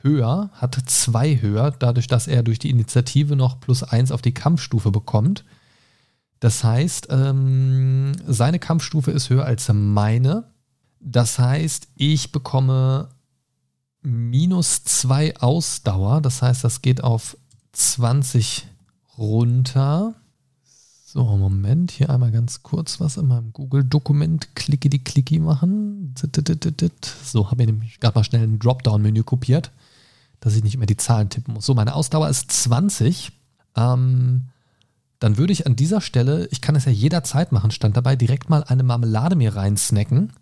[0.00, 4.34] höher, hat 2 höher, dadurch, dass er durch die Initiative noch plus 1 auf die
[4.34, 5.44] Kampfstufe bekommt.
[6.40, 10.44] Das heißt, ähm, seine Kampfstufe ist höher als meine.
[11.00, 13.08] Das heißt, ich bekomme
[14.02, 16.20] minus 2 Ausdauer.
[16.20, 17.36] Das heißt, das geht auf
[17.72, 18.66] 20
[19.18, 20.14] runter.
[21.06, 26.14] So, Moment, hier einmal ganz kurz was in meinem Google-Dokument klicki die klicki machen.
[27.22, 29.70] So, habe ich nämlich gerade mal schnell ein Dropdown-Menü kopiert,
[30.40, 31.66] dass ich nicht mehr die Zahlen tippen muss.
[31.66, 33.30] So, meine Ausdauer ist 20.
[33.76, 34.48] Ähm,
[35.18, 38.50] dann würde ich an dieser Stelle, ich kann es ja jederzeit machen, stand dabei, direkt
[38.50, 40.32] mal eine Marmelade mir reinsnacken.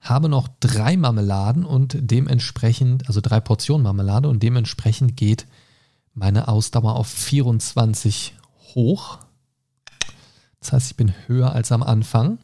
[0.00, 5.46] Habe noch drei Marmeladen und dementsprechend, also drei Portionen Marmelade und dementsprechend geht
[6.12, 8.34] meine Ausdauer auf 24
[8.74, 9.18] hoch.
[10.60, 12.38] Das heißt, ich bin höher als am Anfang.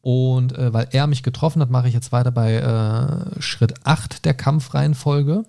[0.00, 4.24] Und äh, weil er mich getroffen hat, mache ich jetzt weiter bei äh, Schritt 8
[4.24, 5.44] der Kampfreihenfolge.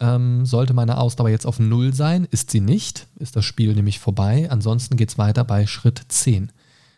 [0.00, 3.98] Ähm, sollte meine Ausdauer jetzt auf 0 sein, ist sie nicht, ist das Spiel nämlich
[3.98, 4.50] vorbei.
[4.50, 6.50] Ansonsten geht es weiter bei Schritt 10.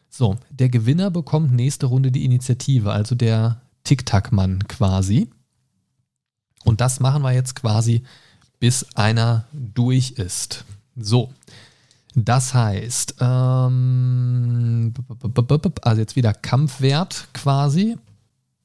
[0.09, 5.29] So, der Gewinner bekommt nächste Runde die Initiative, also der Tic-Tac-Mann quasi.
[6.65, 8.03] Und das machen wir jetzt quasi,
[8.61, 10.65] bis einer durch ist.
[10.95, 11.31] So,
[12.15, 14.93] das heißt, ähm,
[15.83, 17.97] also jetzt wieder Kampfwert quasi.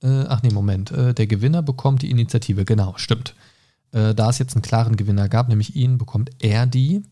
[0.04, 0.92] Äh, ach nee, Moment.
[0.92, 2.66] Äh, der Gewinner bekommt die Initiative.
[2.66, 3.34] Genau, stimmt.
[3.92, 7.04] Äh, da es jetzt einen klaren Gewinner gab, nämlich ihn, bekommt er die.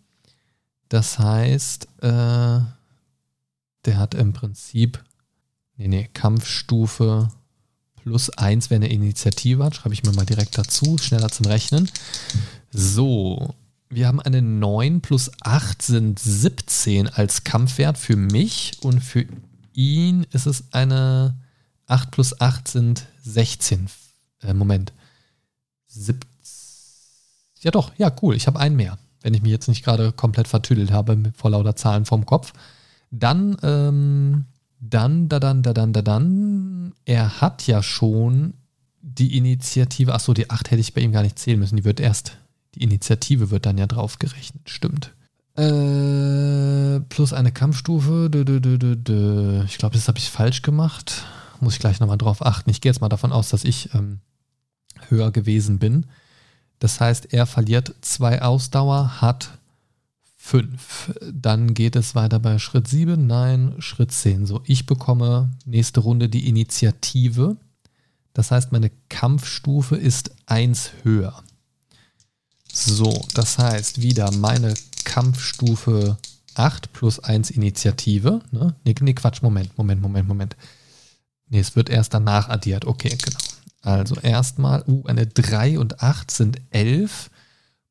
[0.89, 2.59] Das heißt, äh,
[3.85, 5.03] der hat im Prinzip,
[5.77, 7.29] nee, nee, Kampfstufe
[7.95, 9.75] plus 1, wenn er Initiative hat.
[9.75, 11.89] Schreibe ich mir mal direkt dazu, schneller zum Rechnen.
[12.71, 13.55] So,
[13.89, 19.25] wir haben eine 9 plus 8 sind 17 als Kampfwert für mich und für
[19.73, 21.35] ihn ist es eine
[21.87, 23.89] 8 plus 8 sind 16.
[24.41, 24.93] Äh, Moment.
[25.87, 26.34] 17.
[27.65, 30.47] Ja doch, ja cool, ich habe einen mehr, wenn ich mich jetzt nicht gerade komplett
[30.47, 32.53] vertüdelt habe vor lauter Zahlen vom Kopf.
[33.11, 34.45] Dann, ähm,
[34.79, 38.53] dann, da, dann, da, dann, da, dann, er hat ja schon
[39.01, 41.99] die Initiative, achso, die 8 hätte ich bei ihm gar nicht zählen müssen, die wird
[41.99, 42.37] erst
[42.75, 45.13] die Initiative wird dann ja draufgerechnet, stimmt.
[45.55, 48.29] Äh, plus eine Kampfstufe.
[48.29, 51.23] Dö, dö, dö, ich glaube, das habe ich falsch gemacht.
[51.61, 52.69] Muss ich gleich nochmal drauf achten.
[52.69, 54.19] Ich gehe jetzt mal davon aus, dass ich ähm,
[55.07, 56.05] höher gewesen bin.
[56.85, 59.57] Das heißt, er verliert zwei Ausdauer, hat
[60.37, 61.11] fünf.
[61.33, 64.45] Dann geht es weiter bei Schritt 7, nein, Schritt 10.
[64.45, 67.57] So, ich bekomme nächste Runde die Initiative.
[68.33, 71.41] Das heißt, meine Kampfstufe ist eins höher.
[72.71, 76.19] So, das heißt wieder meine Kampfstufe
[76.53, 78.41] 8 plus 1 Initiative.
[78.51, 78.75] Ne?
[78.83, 80.55] Nee, Quatsch, Moment, Moment, Moment, Moment.
[81.49, 82.85] Nee, es wird erst danach addiert.
[82.85, 83.39] Okay, genau.
[83.85, 87.29] Also erstmal, uh, eine 3 und 8 sind 11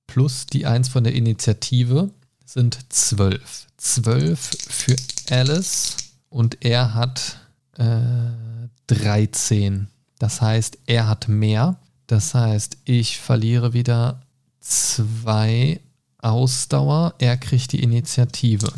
[0.08, 2.10] plus die 1 von der Initiative
[2.44, 3.66] sind 12.
[3.76, 4.96] 12 für
[5.30, 5.96] Alice
[6.30, 7.38] und er hat
[7.78, 9.86] äh, 13.
[10.18, 11.76] Das heißt, er hat mehr.
[12.08, 14.20] Das heißt, ich verliere wieder
[14.60, 15.80] 2
[16.18, 17.14] Ausdauer.
[17.18, 18.72] Er kriegt die Initiative.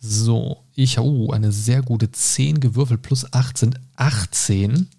[0.00, 4.90] So, ich habe uh, eine sehr gute 10 gewürfelt plus 8 sind 18.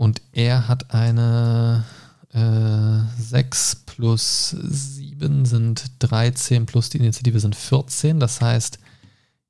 [0.00, 1.84] Und er hat eine
[2.32, 8.18] äh, 6 plus 7 sind 13 plus die Initiative sind 14.
[8.18, 8.78] Das heißt,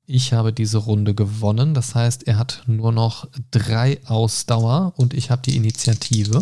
[0.07, 1.73] ich habe diese Runde gewonnen.
[1.73, 6.41] Das heißt, er hat nur noch 3 Ausdauer und ich habe die Initiative.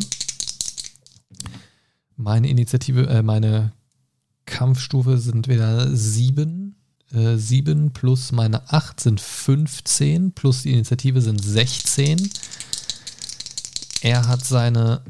[2.15, 3.73] Meine Initiative, äh, meine
[4.47, 6.75] Kampfstufe sind wieder 7.
[7.13, 12.31] Äh, 7 plus meine 8 sind 15, plus die Initiative sind 16.
[14.01, 15.01] Er hat seine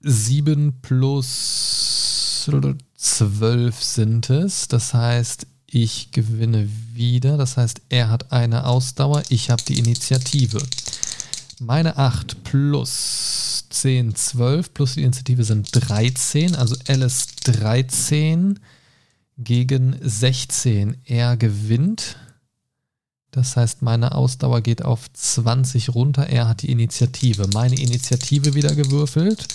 [0.00, 2.46] 7 plus
[2.96, 4.68] 12 sind es.
[4.68, 7.36] Das heißt, ich gewinne wieder.
[7.36, 10.58] Das heißt, er hat eine Ausdauer, ich habe die Initiative.
[11.60, 16.54] Meine 8 plus 10, 12 plus die Initiative sind 13.
[16.54, 18.58] Also Alice 13
[19.38, 20.98] gegen 16.
[21.04, 22.16] Er gewinnt.
[23.30, 26.26] Das heißt, meine Ausdauer geht auf 20 runter.
[26.26, 27.46] Er hat die Initiative.
[27.52, 29.46] Meine Initiative wieder gewürfelt.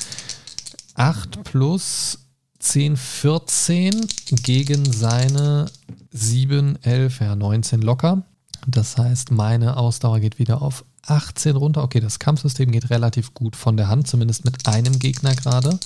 [0.96, 2.20] 8 plus
[2.60, 4.08] 10, 14
[4.44, 5.66] gegen seine
[6.12, 8.24] 7, 11, ja 19 locker.
[8.68, 11.84] Das heißt, meine Ausdauer geht wieder auf 18 runter.
[11.84, 15.80] Okay, das Kampfsystem geht relativ gut von der Hand, zumindest mit einem Gegner gerade.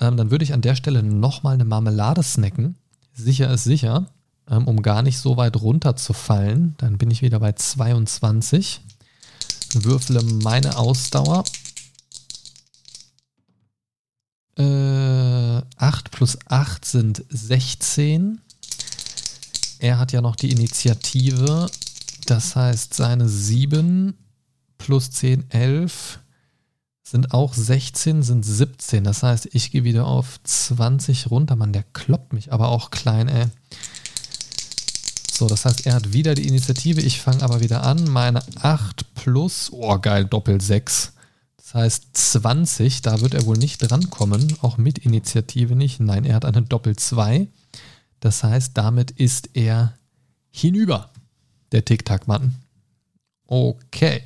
[0.00, 2.76] Ähm, dann würde ich an der Stelle nochmal eine Marmelade snacken.
[3.14, 4.06] Sicher ist sicher
[4.50, 6.74] ähm, um gar nicht so weit runter zu fallen.
[6.78, 8.80] Dann bin ich wieder bei 22.
[9.74, 11.44] Würfle meine Ausdauer.
[14.58, 18.40] Äh, 8 plus 8 sind 16.
[19.78, 21.68] Er hat ja noch die Initiative.
[22.26, 24.14] Das heißt, seine 7
[24.78, 26.20] plus 10, 11
[27.02, 29.04] sind auch 16, sind 17.
[29.04, 31.54] Das heißt, ich gehe wieder auf 20 runter.
[31.54, 33.46] Mann, der kloppt mich aber auch klein, ey.
[35.36, 37.02] So, das heißt, er hat wieder die Initiative.
[37.02, 38.04] Ich fange aber wieder an.
[38.10, 41.12] Meine 8 plus, oh geil, Doppel 6.
[41.58, 46.00] Das heißt 20, da wird er wohl nicht drankommen, auch mit Initiative nicht.
[46.00, 47.48] Nein, er hat eine Doppel 2.
[48.20, 49.92] Das heißt, damit ist er
[50.50, 51.10] hinüber,
[51.70, 52.54] der Tic-Tac-Mann.
[53.46, 54.22] Okay,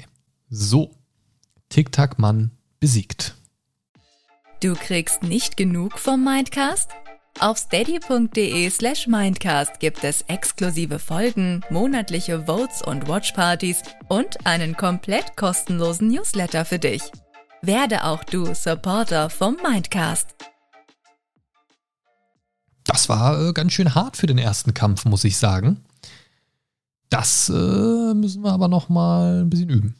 [0.48, 0.94] so,
[1.70, 3.34] Tic-Tac-Mann besiegt.
[4.62, 6.90] Du kriegst nicht genug vom Mindcast?
[7.38, 15.36] Auf steady.de slash mindcast gibt es exklusive Folgen, monatliche Votes und Watchpartys und einen komplett
[15.36, 17.02] kostenlosen Newsletter für dich.
[17.62, 20.34] Werde auch du Supporter vom Mindcast.
[22.84, 25.80] Das war äh, ganz schön hart für den ersten Kampf, muss ich sagen.
[27.08, 29.94] Das äh, müssen wir aber noch mal ein bisschen üben.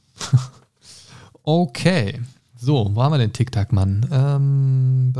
[1.42, 2.20] okay.
[2.56, 4.06] So, wo haben wir den Tic-Tac-Mann?
[4.12, 5.12] Ähm,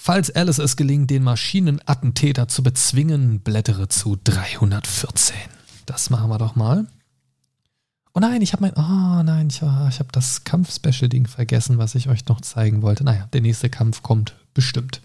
[0.00, 5.34] Falls Alice es gelingt, den Maschinenattentäter zu bezwingen, blättere zu 314.
[5.86, 6.86] Das machen wir doch mal.
[8.14, 8.74] Oh nein, ich habe mein.
[8.74, 13.02] Oh nein, ich, oh, ich habe das Kampf-Special-Ding vergessen, was ich euch noch zeigen wollte.
[13.04, 15.02] Naja, der nächste Kampf kommt bestimmt.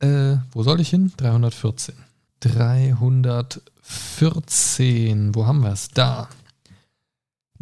[0.00, 1.12] Äh, wo soll ich hin?
[1.18, 1.94] 314.
[2.40, 5.34] 314.
[5.34, 5.88] Wo haben wir es?
[5.88, 6.30] Da.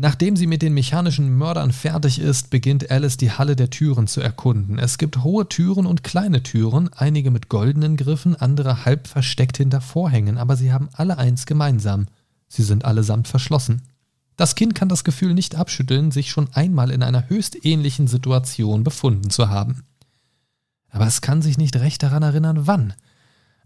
[0.00, 4.20] Nachdem sie mit den mechanischen Mördern fertig ist, beginnt Alice die Halle der Türen zu
[4.20, 4.78] erkunden.
[4.78, 9.80] Es gibt hohe Türen und kleine Türen, einige mit goldenen Griffen, andere halb versteckt hinter
[9.80, 12.06] Vorhängen, aber sie haben alle eins gemeinsam.
[12.46, 13.82] Sie sind allesamt verschlossen.
[14.37, 18.84] Das Kind kann das Gefühl nicht abschütteln, sich schon einmal in einer höchst ähnlichen Situation
[18.84, 19.82] befunden zu haben.
[20.90, 22.94] Aber es kann sich nicht recht daran erinnern, wann.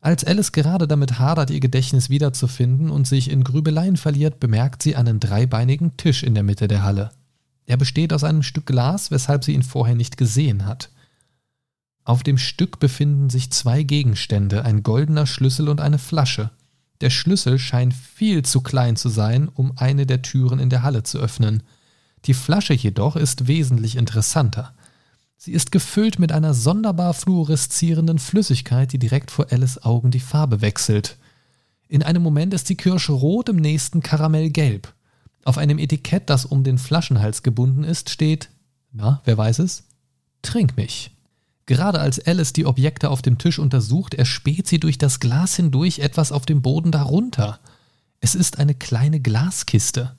[0.03, 4.97] Als Alice gerade damit hadert, ihr Gedächtnis wiederzufinden und sich in Grübeleien verliert, bemerkt sie
[4.97, 7.13] einen dreibeinigen Tisch in der Mitte der Halle.
[7.67, 10.91] Er besteht aus einem Stück Glas, weshalb sie ihn vorher nicht gesehen hat.
[12.03, 16.51] Auf dem Stück befinden sich zwei Gegenstände, ein goldener Schlüssel und eine Flasche.
[17.01, 21.05] Der Schlüssel scheint viel zu klein zu sein, um eine der Türen in der Halle
[21.05, 21.63] zu öffnen.
[22.25, 24.75] Die Flasche jedoch ist wesentlich interessanter.
[25.45, 30.61] Sie ist gefüllt mit einer sonderbar fluoreszierenden Flüssigkeit, die direkt vor Alice Augen die Farbe
[30.61, 31.17] wechselt.
[31.89, 34.95] In einem Moment ist die Kirsche rot, im nächsten karamellgelb.
[35.45, 38.51] Auf einem Etikett, das um den Flaschenhals gebunden ist, steht,
[38.93, 39.83] na, wer weiß es?
[40.43, 41.11] Trink mich.
[41.67, 45.99] Gerade als Alice die Objekte auf dem Tisch untersucht, erspäht sie durch das Glas hindurch
[45.99, 47.59] etwas auf dem Boden darunter.
[48.21, 50.17] Es ist eine kleine Glaskiste.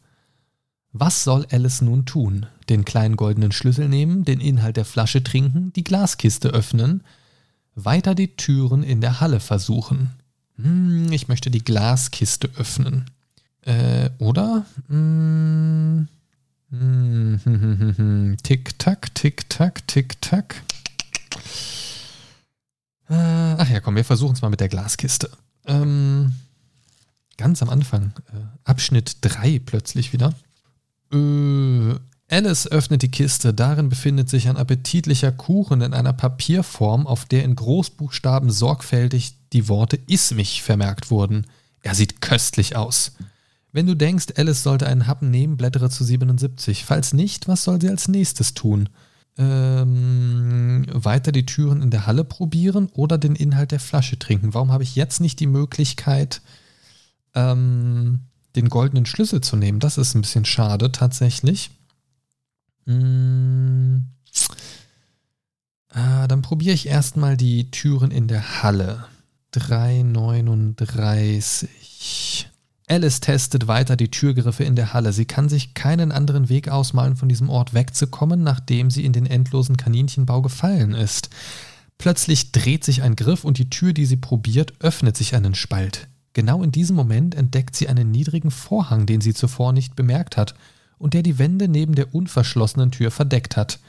[0.96, 2.46] Was soll Alice nun tun?
[2.70, 7.04] Den kleinen goldenen Schlüssel nehmen, den Inhalt der Flasche trinken, die Glaskiste öffnen,
[7.74, 10.12] weiter die Türen in der Halle versuchen.
[10.58, 13.06] Hm, ich möchte die Glaskiste öffnen.
[13.62, 14.68] Äh, oder?
[14.88, 16.08] Hm,
[16.70, 18.38] hm, hm, hm, hm.
[18.44, 20.62] Tick-Tack, Tick-Tack, Tick-Tack.
[23.10, 25.32] Äh, ach ja, komm, wir versuchen es mal mit der Glaskiste.
[25.66, 26.34] Ähm,
[27.38, 30.36] ganz am Anfang, äh, Abschnitt 3 plötzlich wieder.
[31.14, 31.96] Äh,
[32.30, 33.54] Alice öffnet die Kiste.
[33.54, 39.68] Darin befindet sich ein appetitlicher Kuchen in einer Papierform, auf der in Großbuchstaben sorgfältig die
[39.68, 41.46] Worte Iss mich vermerkt wurden.
[41.82, 43.12] Er sieht köstlich aus.
[43.72, 46.86] Wenn du denkst, Alice sollte einen Happen nehmen, blättere zu 77.
[46.86, 48.90] Falls nicht, was soll sie als nächstes tun?
[49.38, 54.54] Ähm, weiter die Türen in der Halle probieren oder den Inhalt der Flasche trinken?
[54.54, 56.42] Warum habe ich jetzt nicht die Möglichkeit,
[57.34, 58.22] ähm,
[58.56, 59.80] den goldenen Schlüssel zu nehmen.
[59.80, 61.72] Das ist ein bisschen schade tatsächlich.
[62.86, 64.06] Hm.
[65.90, 69.06] Ah, dann probiere ich erstmal die Türen in der Halle.
[69.52, 72.50] 339.
[72.88, 75.14] Alice testet weiter die Türgriffe in der Halle.
[75.14, 79.26] Sie kann sich keinen anderen Weg ausmalen, von diesem Ort wegzukommen, nachdem sie in den
[79.26, 81.30] endlosen Kaninchenbau gefallen ist.
[81.98, 86.10] Plötzlich dreht sich ein Griff und die Tür, die sie probiert, öffnet sich einen Spalt.
[86.34, 90.56] Genau in diesem Moment entdeckt sie einen niedrigen Vorhang, den sie zuvor nicht bemerkt hat
[90.98, 93.80] und der die Wände neben der unverschlossenen Tür verdeckt hat.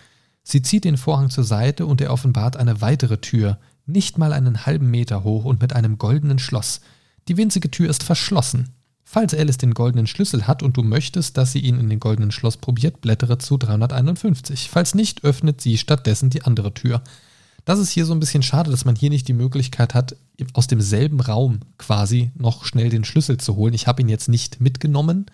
[0.42, 4.66] Sie zieht den Vorhang zur Seite und er offenbart eine weitere Tür, nicht mal einen
[4.66, 6.80] halben Meter hoch und mit einem goldenen Schloss.
[7.28, 8.70] Die winzige Tür ist verschlossen.
[9.04, 12.32] Falls Alice den goldenen Schlüssel hat und du möchtest, dass sie ihn in den goldenen
[12.32, 14.68] Schloss probiert, blättere zu 351.
[14.70, 17.02] Falls nicht, öffnet sie stattdessen die andere Tür.
[17.64, 20.16] Das ist hier so ein bisschen schade, dass man hier nicht die Möglichkeit hat,
[20.52, 23.74] aus demselben Raum quasi noch schnell den Schlüssel zu holen.
[23.74, 25.26] Ich habe ihn jetzt nicht mitgenommen.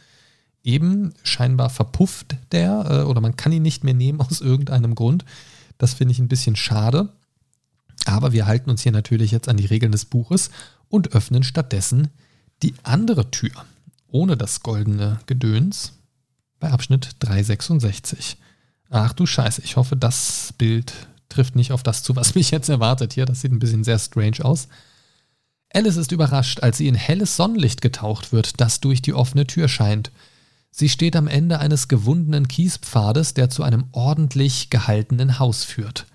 [0.62, 5.24] Eben scheinbar verpufft der äh, oder man kann ihn nicht mehr nehmen aus irgendeinem Grund.
[5.78, 7.08] Das finde ich ein bisschen schade.
[8.04, 10.50] Aber wir halten uns hier natürlich jetzt an die Regeln des Buches
[10.88, 12.08] und öffnen stattdessen
[12.62, 13.52] die andere Tür
[14.12, 15.92] ohne das goldene Gedöns
[16.58, 18.36] bei Abschnitt 366.
[18.90, 20.92] Ach du Scheiße, ich hoffe, das Bild
[21.30, 23.24] trifft nicht auf das zu, was mich jetzt erwartet hier.
[23.24, 24.68] Das sieht ein bisschen sehr strange aus.
[25.72, 29.68] Alice ist überrascht, als sie in helles Sonnenlicht getaucht wird, das durch die offene Tür
[29.68, 30.10] scheint.
[30.72, 36.06] Sie steht am Ende eines gewundenen Kiespfades, der zu einem ordentlich gehaltenen Haus führt.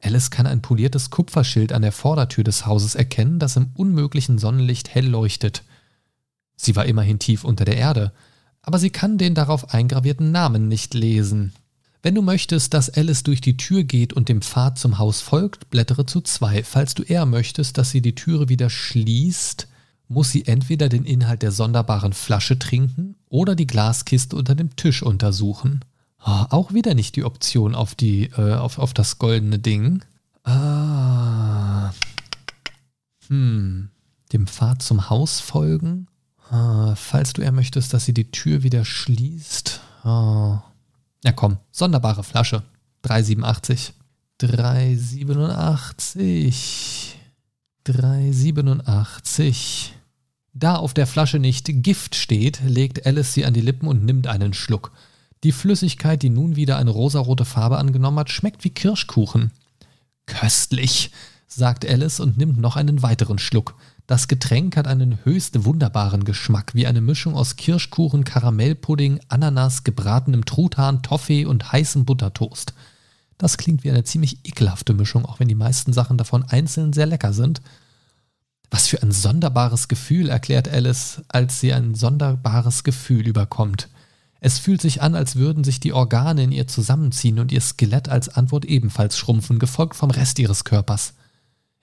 [0.00, 4.94] Alice kann ein poliertes Kupferschild an der Vordertür des Hauses erkennen, das im unmöglichen Sonnenlicht
[4.94, 5.64] hell leuchtet.
[6.56, 8.12] Sie war immerhin tief unter der Erde,
[8.62, 11.52] aber sie kann den darauf eingravierten Namen nicht lesen.
[12.02, 15.68] Wenn du möchtest, dass Alice durch die Tür geht und dem Pfad zum Haus folgt,
[15.70, 16.62] blättere zu zwei.
[16.62, 19.66] Falls du eher möchtest, dass sie die Türe wieder schließt,
[20.06, 25.02] muss sie entweder den Inhalt der sonderbaren Flasche trinken oder die Glaskiste unter dem Tisch
[25.02, 25.84] untersuchen.
[26.24, 30.02] Oh, auch wieder nicht die Option auf, die, äh, auf, auf das goldene Ding.
[30.44, 31.92] Ah.
[33.26, 33.90] Hm.
[34.32, 36.06] Dem Pfad zum Haus folgen?
[36.50, 39.80] Ah, falls du eher möchtest, dass sie die Tür wieder schließt.
[40.04, 40.62] Ah.
[41.24, 42.62] Ja, komm, sonderbare Flasche.
[43.02, 43.92] 387.
[44.38, 47.16] 387.
[47.84, 49.94] 387.
[50.52, 54.26] Da auf der Flasche nicht Gift steht, legt Alice sie an die Lippen und nimmt
[54.26, 54.92] einen Schluck.
[55.44, 59.52] Die Flüssigkeit, die nun wieder eine rosarote Farbe angenommen hat, schmeckt wie Kirschkuchen.
[60.26, 61.12] Köstlich,
[61.46, 63.76] sagt Alice und nimmt noch einen weiteren Schluck.
[64.08, 70.46] Das Getränk hat einen höchst wunderbaren Geschmack, wie eine Mischung aus Kirschkuchen, Karamellpudding, Ananas, gebratenem
[70.46, 72.72] Truthahn, Toffee und heißem Buttertoast.
[73.36, 77.04] Das klingt wie eine ziemlich ekelhafte Mischung, auch wenn die meisten Sachen davon einzeln sehr
[77.04, 77.60] lecker sind.
[78.70, 83.90] Was für ein sonderbares Gefühl, erklärt Alice, als sie ein sonderbares Gefühl überkommt.
[84.40, 88.08] Es fühlt sich an, als würden sich die Organe in ihr zusammenziehen und ihr Skelett
[88.08, 91.12] als Antwort ebenfalls schrumpfen, gefolgt vom Rest ihres Körpers.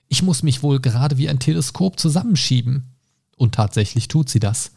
[0.08, 2.94] Ich muss mich wohl gerade wie ein Teleskop zusammenschieben.
[3.36, 4.72] Und tatsächlich tut sie das.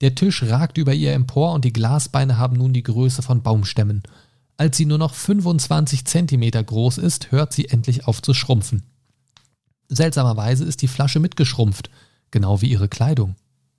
[0.00, 4.02] Der Tisch ragt über ihr empor und die Glasbeine haben nun die Größe von Baumstämmen.
[4.58, 8.82] Als sie nur noch 25 Zentimeter groß ist, hört sie endlich auf zu schrumpfen.
[9.88, 11.90] Seltsamerweise ist die Flasche mitgeschrumpft,
[12.30, 13.36] genau wie ihre Kleidung.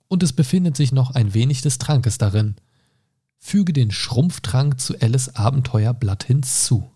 [0.08, 2.56] Und es befindet sich noch ein wenig des Trankes darin.
[3.38, 6.88] Füge den Schrumpftrank zu Alice Abenteuerblatt hinzu.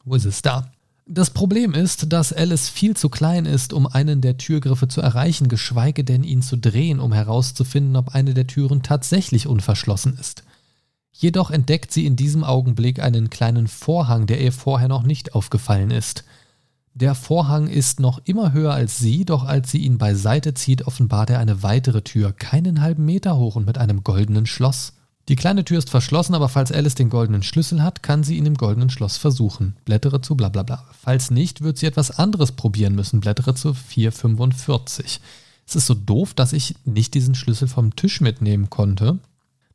[0.05, 0.71] Wo ist es da?
[1.07, 5.49] Das Problem ist, dass Alice viel zu klein ist, um einen der Türgriffe zu erreichen,
[5.49, 10.45] geschweige denn ihn zu drehen, um herauszufinden, ob eine der Türen tatsächlich unverschlossen ist.
[11.11, 15.91] Jedoch entdeckt sie in diesem Augenblick einen kleinen Vorhang, der ihr vorher noch nicht aufgefallen
[15.91, 16.25] ist.
[16.93, 21.31] Der Vorhang ist noch immer höher als sie, doch als sie ihn beiseite zieht, offenbart
[21.31, 24.93] er eine weitere Tür, keinen halben Meter hoch und mit einem goldenen Schloss.
[25.29, 28.45] Die kleine Tür ist verschlossen, aber falls Alice den goldenen Schlüssel hat, kann sie ihn
[28.45, 29.75] im goldenen Schloss versuchen.
[29.87, 30.85] Blättere zu bla bla bla.
[31.01, 33.21] Falls nicht, wird sie etwas anderes probieren müssen.
[33.21, 35.21] Blättere zu 445.
[35.67, 39.19] Es ist so doof, dass ich nicht diesen Schlüssel vom Tisch mitnehmen konnte.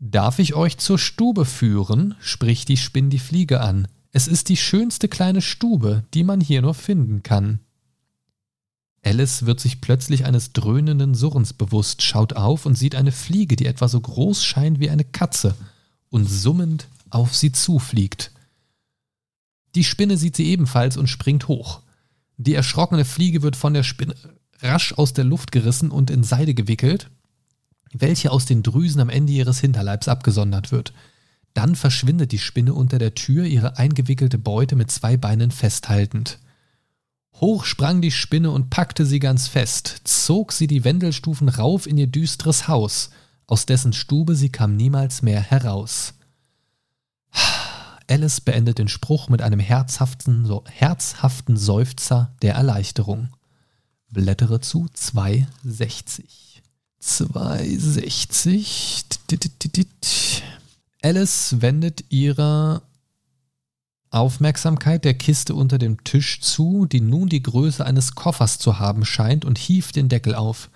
[0.00, 2.16] Darf ich euch zur Stube führen?
[2.20, 3.86] spricht die Spinn die Fliege an.
[4.10, 7.60] Es ist die schönste kleine Stube, die man hier nur finden kann.
[9.04, 13.66] Alice wird sich plötzlich eines dröhnenden Surrens bewusst, schaut auf und sieht eine Fliege, die
[13.66, 15.56] etwa so groß scheint wie eine Katze
[16.08, 18.30] und summend auf sie zufliegt.
[19.74, 21.80] Die Spinne sieht sie ebenfalls und springt hoch.
[22.36, 24.14] Die erschrockene Fliege wird von der Spinne
[24.60, 27.10] rasch aus der Luft gerissen und in Seide gewickelt,
[27.92, 30.92] welche aus den Drüsen am Ende ihres Hinterleibs abgesondert wird.
[31.54, 36.38] Dann verschwindet die Spinne unter der Tür, ihre eingewickelte Beute mit zwei Beinen festhaltend.
[37.40, 41.98] Hoch sprang die Spinne und packte sie ganz fest, zog sie die Wendelstufen rauf in
[41.98, 43.10] ihr düstres Haus,
[43.46, 46.14] aus dessen Stube sie kam niemals mehr heraus.
[48.08, 53.28] Alice beendet den Spruch mit einem herzhaften, so, herzhaften Seufzer der Erleichterung.
[54.10, 56.62] Blättere zu 260.
[57.00, 58.94] 260.
[61.02, 62.82] Alice wendet ihre
[64.12, 69.04] Aufmerksamkeit der Kiste unter dem Tisch zu, die nun die Größe eines Koffers zu haben
[69.04, 70.70] scheint, und hieft den Deckel auf.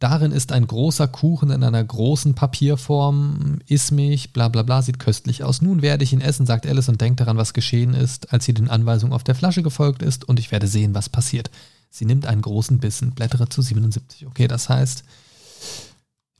[0.00, 4.98] Darin ist ein großer Kuchen in einer großen Papierform, iss mich, bla bla bla, sieht
[4.98, 5.62] köstlich aus.
[5.62, 8.54] Nun werde ich ihn essen, sagt Alice und denkt daran, was geschehen ist, als sie
[8.54, 11.50] den Anweisungen auf der Flasche gefolgt ist, und ich werde sehen, was passiert.
[11.90, 14.26] Sie nimmt einen großen Bissen, blättere zu 77.
[14.26, 15.04] Okay, das heißt,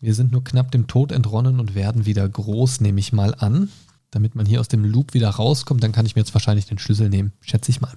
[0.01, 3.69] wir sind nur knapp dem Tod entronnen und werden wieder groß, nehme ich mal an.
[4.15, 6.79] Damit man hier aus dem Loop wieder rauskommt, dann kann ich mir jetzt wahrscheinlich den
[6.79, 7.93] Schlüssel nehmen, schätze ich mal.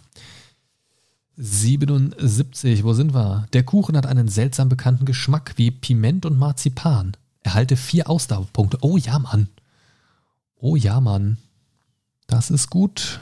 [1.36, 3.45] 77, wo sind wir?
[3.53, 7.15] Der Kuchen hat einen seltsam bekannten Geschmack wie Piment und Marzipan.
[7.41, 8.80] Erhalte vier Ausdauerpunkte.
[8.82, 9.47] Oh ja, Mann.
[10.55, 11.38] Oh ja, Mann.
[12.26, 13.20] Das ist gut.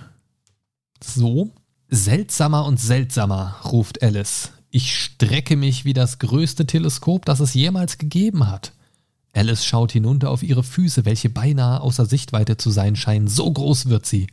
[1.03, 1.51] So.
[1.89, 4.51] Seltsamer und seltsamer, ruft Alice.
[4.69, 8.71] Ich strecke mich wie das größte Teleskop, das es jemals gegeben hat.
[9.35, 13.27] Alice schaut hinunter auf ihre Füße, welche beinahe außer Sichtweite zu sein scheinen.
[13.27, 14.27] So groß wird sie.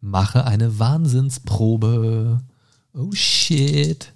[0.00, 2.40] Mache eine Wahnsinnsprobe.
[2.94, 4.12] Oh shit.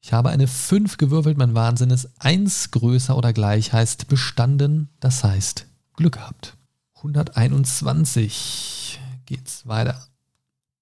[0.00, 5.24] Ich habe eine 5 gewürfelt, mein Wahnsinn ist 1 größer oder gleich, heißt bestanden, das
[5.24, 6.56] heißt Glück gehabt.
[6.96, 10.06] 121 geht's weiter.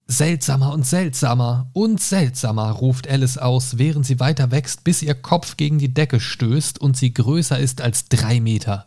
[0.06, 5.56] Seltsamer und seltsamer und seltsamer, ruft Alice aus, während sie weiter wächst, bis ihr Kopf
[5.56, 8.86] gegen die Decke stößt und sie größer ist als drei Meter.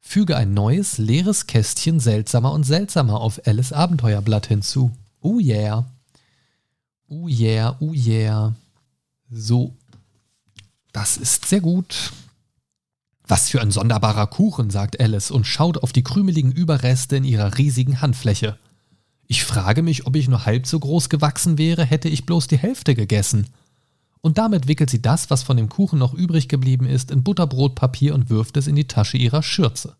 [0.00, 4.90] Füge ein neues, leeres Kästchen seltsamer und seltsamer auf Alice Abenteuerblatt hinzu.
[5.20, 5.86] Oh yeah.
[7.08, 8.54] Oh yeah, oh yeah.
[9.30, 9.74] So.
[10.92, 12.12] Das ist sehr gut.
[13.26, 17.58] Was für ein sonderbarer Kuchen, sagt Alice und schaut auf die krümeligen Überreste in ihrer
[17.58, 18.58] riesigen Handfläche.
[19.30, 22.56] Ich frage mich, ob ich nur halb so groß gewachsen wäre, hätte ich bloß die
[22.56, 23.46] Hälfte gegessen.
[24.22, 28.14] Und damit wickelt sie das, was von dem Kuchen noch übrig geblieben ist, in Butterbrotpapier
[28.14, 29.96] und wirft es in die Tasche ihrer Schürze.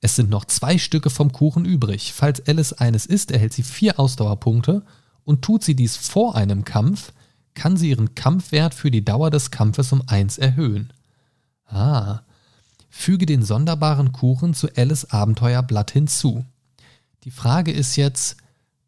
[0.00, 2.12] Es sind noch zwei Stücke vom Kuchen übrig.
[2.14, 4.84] Falls Alice eines isst, erhält sie vier Ausdauerpunkte
[5.24, 7.12] und tut sie dies vor einem Kampf,
[7.54, 10.92] kann sie ihren Kampfwert für die Dauer des Kampfes um eins erhöhen.
[11.66, 12.20] Ah.
[12.88, 16.44] Füge den sonderbaren Kuchen zu Alice Abenteuerblatt hinzu.
[17.24, 18.36] Die Frage ist jetzt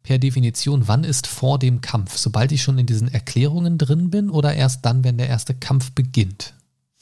[0.01, 2.17] per Definition, wann ist vor dem Kampf?
[2.17, 5.91] Sobald ich schon in diesen Erklärungen drin bin oder erst dann, wenn der erste Kampf
[5.91, 6.53] beginnt?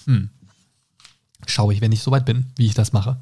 [0.05, 0.29] Hm.
[1.47, 3.17] Schaue ich, wenn ich soweit bin, wie ich das mache.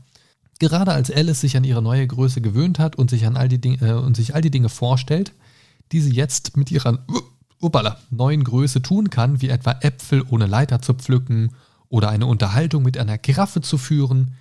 [0.60, 3.62] Gerade als Alice sich an ihre neue Größe gewöhnt hat und sich, an all die
[3.62, 5.32] Dinge, äh, und sich all die Dinge vorstellt,
[5.94, 7.00] die sie jetzt mit ihrer
[7.62, 7.72] uh,
[8.12, 11.56] neuen Größe tun kann, wie etwa Äpfel ohne Leiter zu pflücken
[11.88, 14.36] oder eine Unterhaltung mit einer Giraffe zu führen,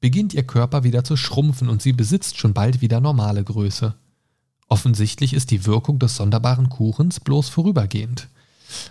[0.00, 3.94] beginnt ihr Körper wieder zu schrumpfen und sie besitzt schon bald wieder normale Größe.
[4.68, 8.28] Offensichtlich ist die Wirkung des sonderbaren Kuchens bloß vorübergehend.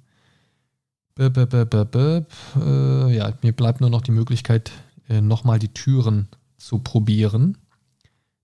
[1.15, 4.71] Böp, böp, böp, äh, ja, mir bleibt nur noch die Möglichkeit,
[5.09, 7.57] äh, nochmal die Türen zu probieren.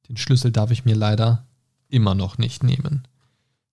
[0.09, 1.45] Den Schlüssel darf ich mir leider
[1.89, 3.07] immer noch nicht nehmen.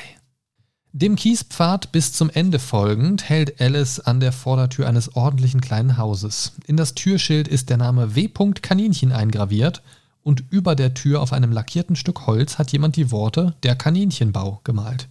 [0.92, 6.54] Dem Kiespfad bis zum Ende folgend hält Alice an der Vordertür eines ordentlichen kleinen Hauses.
[6.68, 8.28] In das Türschild ist der Name W.
[8.62, 9.82] Kaninchen eingraviert
[10.24, 14.62] und über der Tür auf einem lackierten Stück Holz hat jemand die Worte der Kaninchenbau
[14.64, 15.10] gemalt.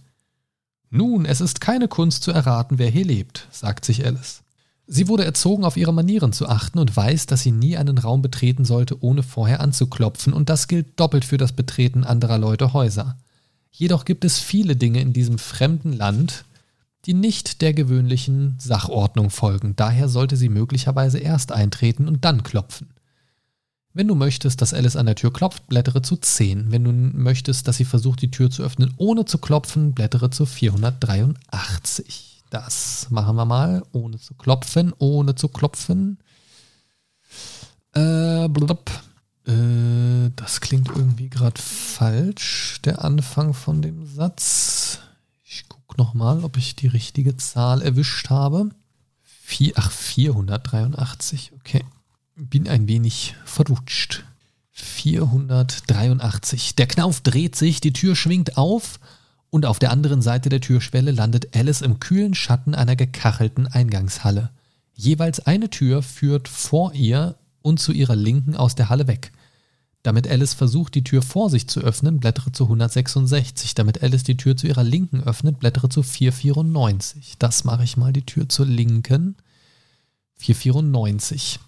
[0.89, 4.43] Nun, es ist keine Kunst zu erraten, wer hier lebt, sagt sich Alice.
[4.85, 8.21] Sie wurde erzogen, auf ihre Manieren zu achten und weiß, dass sie nie einen Raum
[8.21, 13.17] betreten sollte, ohne vorher anzuklopfen, und das gilt doppelt für das Betreten anderer Leute Häuser.
[13.71, 16.45] Jedoch gibt es viele Dinge in diesem fremden Land,
[17.05, 19.75] die nicht der gewöhnlichen Sachordnung folgen.
[19.75, 22.89] Daher sollte sie möglicherweise erst eintreten und dann klopfen.
[23.95, 26.71] Wenn du möchtest, dass Alice an der Tür klopft, blättere zu 10.
[26.71, 30.47] Wenn du möchtest, dass sie versucht, die Tür zu öffnen, ohne zu klopfen, blättere zu
[30.47, 32.41] 483.
[32.49, 33.83] Das machen wir mal.
[33.91, 36.17] Ohne zu klopfen, ohne zu klopfen.
[37.93, 38.89] Äh, blub.
[39.45, 44.99] Äh, das klingt irgendwie gerade falsch, der Anfang von dem Satz.
[45.43, 48.69] Ich gucke nochmal, ob ich die richtige Zahl erwischt habe.
[49.21, 51.85] Vier, ach, 483, okay.
[52.35, 54.23] Bin ein wenig verrutscht.
[54.71, 56.75] 483.
[56.75, 58.99] Der Knauf dreht sich, die Tür schwingt auf
[59.51, 64.49] und auf der anderen Seite der Türschwelle landet Alice im kühlen Schatten einer gekachelten Eingangshalle.
[64.95, 69.31] Jeweils eine Tür führt vor ihr und zu ihrer Linken aus der Halle weg.
[70.01, 73.75] Damit Alice versucht, die Tür vor sich zu öffnen, blättere zu 166.
[73.75, 77.35] Damit Alice die Tür zu ihrer Linken öffnet, blättere zu 494.
[77.37, 79.35] Das mache ich mal, die Tür zur Linken.
[80.37, 81.59] 494.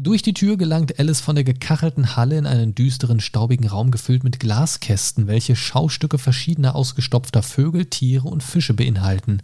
[0.00, 4.22] Durch die Tür gelangt Alice von der gekachelten Halle in einen düsteren, staubigen Raum gefüllt
[4.22, 9.42] mit Glaskästen, welche Schaustücke verschiedener ausgestopfter Vögel, Tiere und Fische beinhalten.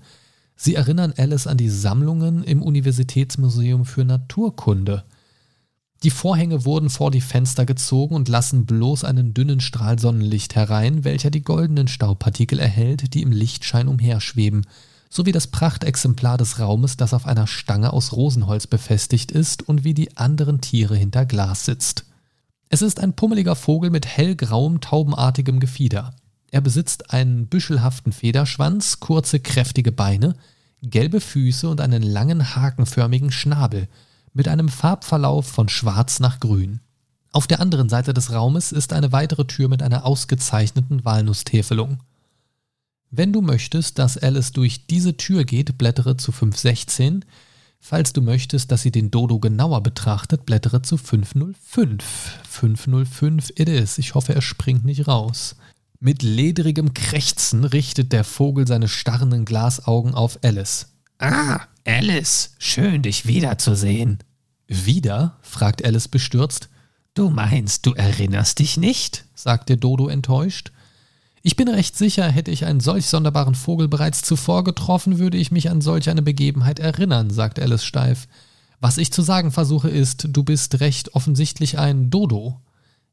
[0.54, 5.02] Sie erinnern Alice an die Sammlungen im Universitätsmuseum für Naturkunde.
[6.04, 11.02] Die Vorhänge wurden vor die Fenster gezogen und lassen bloß einen dünnen Strahl Sonnenlicht herein,
[11.02, 14.64] welcher die goldenen Staubpartikel erhält, die im Lichtschein umherschweben,
[15.14, 19.94] sowie das Prachtexemplar des Raumes, das auf einer Stange aus Rosenholz befestigt ist und wie
[19.94, 22.06] die anderen Tiere hinter Glas sitzt.
[22.68, 26.14] Es ist ein pummeliger Vogel mit hellgrauem, taubenartigem Gefieder.
[26.50, 30.34] Er besitzt einen büschelhaften Federschwanz, kurze, kräftige Beine,
[30.82, 33.86] gelbe Füße und einen langen, hakenförmigen Schnabel
[34.32, 36.80] mit einem Farbverlauf von schwarz nach grün.
[37.30, 41.98] Auf der anderen Seite des Raumes ist eine weitere Tür mit einer ausgezeichneten Walnusstäfelung.
[43.16, 47.24] Wenn du möchtest, dass Alice durch diese Tür geht, blättere zu 516.
[47.78, 52.02] Falls du möchtest, dass sie den Dodo genauer betrachtet, blättere zu 505.
[52.48, 53.98] 505 it is.
[53.98, 55.54] Ich hoffe, er springt nicht raus.
[56.00, 60.88] Mit ledrigem Krächzen richtet der Vogel seine starrenden Glasaugen auf Alice.
[61.18, 64.18] Ah, Alice, schön dich wiederzusehen.
[64.66, 65.38] Wieder?
[65.42, 66.68] fragt Alice bestürzt.
[67.14, 69.24] Du meinst, du erinnerst dich nicht?
[69.36, 70.72] sagt der Dodo enttäuscht.
[71.46, 75.50] Ich bin recht sicher, hätte ich einen solch sonderbaren Vogel bereits zuvor getroffen, würde ich
[75.50, 78.28] mich an solch eine Begebenheit erinnern, sagt Alice steif.
[78.80, 82.62] Was ich zu sagen versuche ist, du bist recht offensichtlich ein Dodo.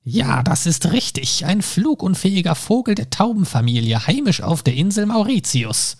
[0.05, 5.97] Ja, das ist richtig, ein flugunfähiger Vogel der Taubenfamilie, heimisch auf der Insel Mauritius.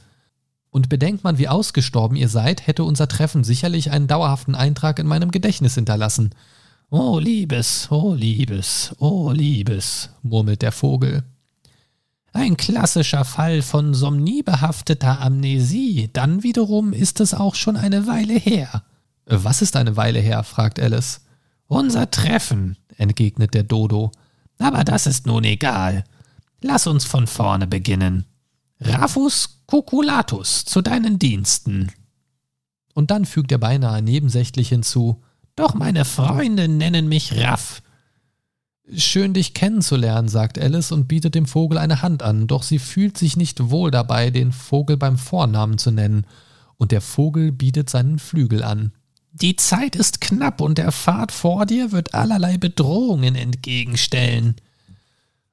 [0.69, 5.05] Und bedenkt man, wie ausgestorben ihr seid, hätte unser Treffen sicherlich einen dauerhaften Eintrag in
[5.05, 6.33] meinem Gedächtnis hinterlassen.
[6.89, 11.25] Oh, Liebes, oh, Liebes, oh, Liebes, murmelt der Vogel.
[12.33, 16.09] Ein klassischer Fall von somniebehafteter Amnesie.
[16.13, 18.83] Dann wiederum ist es auch schon eine Weile her.
[19.25, 20.43] Was ist eine Weile her?
[20.43, 21.21] fragt Alice.
[21.67, 24.11] Unser Treffen, entgegnet der Dodo.
[24.59, 26.03] Aber das ist nun egal.
[26.61, 28.25] Lass uns von vorne beginnen.
[28.79, 31.91] Raffus Cuculatus zu deinen Diensten.
[32.93, 35.23] Und dann fügt er beinahe nebensächlich hinzu.
[35.55, 37.81] Doch meine Freunde nennen mich Raff.
[38.95, 43.17] Schön dich kennenzulernen, sagt Alice und bietet dem Vogel eine Hand an, doch sie fühlt
[43.17, 46.25] sich nicht wohl dabei, den Vogel beim Vornamen zu nennen,
[46.77, 48.91] und der Vogel bietet seinen Flügel an.
[49.31, 54.55] Die Zeit ist knapp und der Pfad vor dir wird allerlei Bedrohungen entgegenstellen.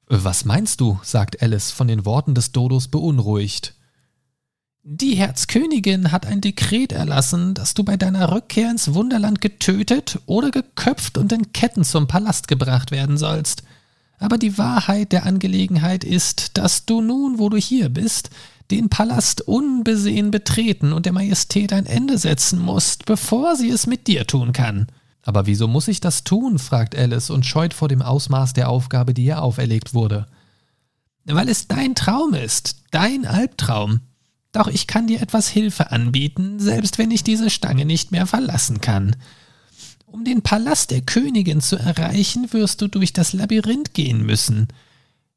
[0.07, 0.99] Was meinst du?
[1.01, 3.75] sagt Alice, von den Worten des Dodos beunruhigt.
[4.91, 10.49] Die Herzkönigin hat ein Dekret erlassen, dass du bei deiner Rückkehr ins Wunderland getötet oder
[10.49, 13.61] geköpft und in Ketten zum Palast gebracht werden sollst.
[14.17, 18.31] Aber die Wahrheit der Angelegenheit ist, dass du nun, wo du hier bist,
[18.71, 24.07] den Palast unbesehen betreten und der Majestät ein Ende setzen musst, bevor sie es mit
[24.07, 24.87] dir tun kann.
[25.21, 26.57] Aber wieso muss ich das tun?
[26.57, 30.25] fragt Alice und scheut vor dem Ausmaß der Aufgabe, die ihr auferlegt wurde.
[31.25, 33.99] Weil es dein Traum ist, dein Albtraum.
[34.51, 38.81] Doch ich kann dir etwas Hilfe anbieten, selbst wenn ich diese Stange nicht mehr verlassen
[38.81, 39.15] kann.
[40.07, 44.67] Um den Palast der Königin zu erreichen, wirst du durch das Labyrinth gehen müssen.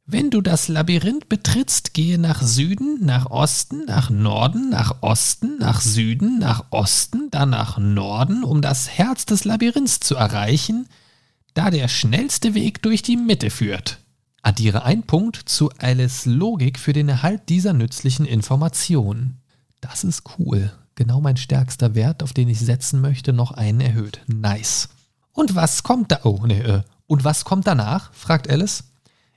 [0.06, 5.80] Wenn du das Labyrinth betrittst, gehe nach Süden, nach Osten, nach Norden, nach Osten, nach
[5.80, 10.88] Süden, nach Osten, dann nach Norden, um das Herz des Labyrinths zu erreichen,
[11.54, 14.01] da der schnellste Weg durch die Mitte führt.
[14.43, 19.38] Addiere ein Punkt zu Alice Logik für den Erhalt dieser nützlichen Information.
[19.80, 20.72] Das ist cool.
[20.97, 24.20] Genau mein stärkster Wert, auf den ich setzen möchte, noch einen erhöht.
[24.26, 24.88] Nice.
[25.32, 26.20] Und was kommt da?
[26.24, 26.82] Oh, nee, äh.
[27.07, 28.12] Und was kommt danach?
[28.12, 28.84] fragt Alice.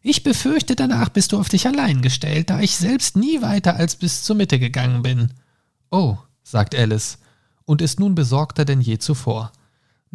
[0.02, 3.96] Ich befürchte, danach bist du auf dich allein gestellt, da ich selbst nie weiter als
[3.96, 5.32] bis zur Mitte gegangen bin.
[5.92, 7.20] Oh, sagt Alice
[7.66, 9.52] und ist nun besorgter denn je zuvor.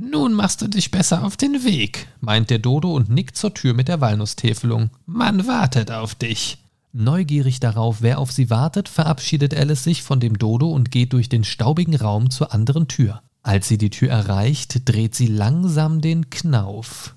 [0.02, 3.74] Nun machst du dich besser auf den Weg, meint der Dodo und nickt zur Tür
[3.74, 4.88] mit der Walnusstäfelung.
[5.04, 6.56] Man wartet auf dich.
[6.94, 11.28] Neugierig darauf, wer auf sie wartet, verabschiedet Alice sich von dem Dodo und geht durch
[11.28, 13.20] den staubigen Raum zur anderen Tür.
[13.42, 17.14] Als sie die Tür erreicht, dreht sie langsam den Knauf.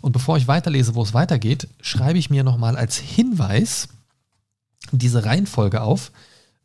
[0.00, 3.88] Und bevor ich weiterlese, wo es weitergeht, schreibe ich mir nochmal als Hinweis
[4.90, 6.12] diese Reihenfolge auf,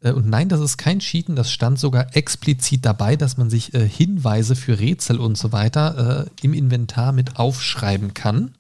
[0.04, 3.88] und nein, das ist kein Cheaten, das stand sogar explizit dabei, dass man sich äh,
[3.88, 8.56] Hinweise für Rätsel und so weiter äh, im Inventar mit aufschreiben kann.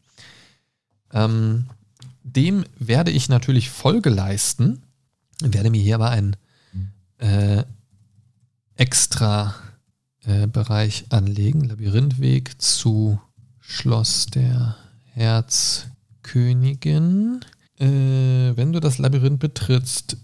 [1.11, 1.65] Ähm,
[2.23, 4.83] dem werde ich natürlich Folge leisten,
[5.41, 6.35] werde mir hier aber einen
[7.17, 7.63] äh,
[8.75, 9.55] extra
[10.25, 11.63] äh, Bereich anlegen.
[11.63, 13.19] Labyrinthweg zu
[13.59, 14.77] Schloss der
[15.13, 17.39] Herzkönigin.
[17.79, 20.17] Äh, wenn du das Labyrinth betrittst,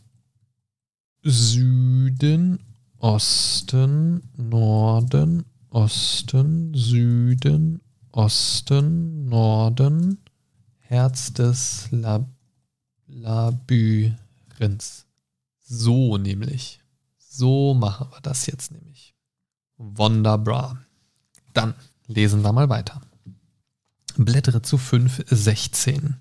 [1.30, 2.60] Süden,
[3.00, 10.20] Osten, Norden, Osten, Süden, Osten, Norden,
[10.80, 12.28] Herz des Lab
[13.08, 14.16] Labyrinths.
[15.60, 16.82] So nämlich.
[17.18, 19.14] So machen wir das jetzt nämlich.
[19.78, 20.80] Wunderbar.
[21.54, 21.76] Dann
[22.08, 23.02] Lesen wir mal weiter.
[24.16, 26.14] Blättere zu 5.16.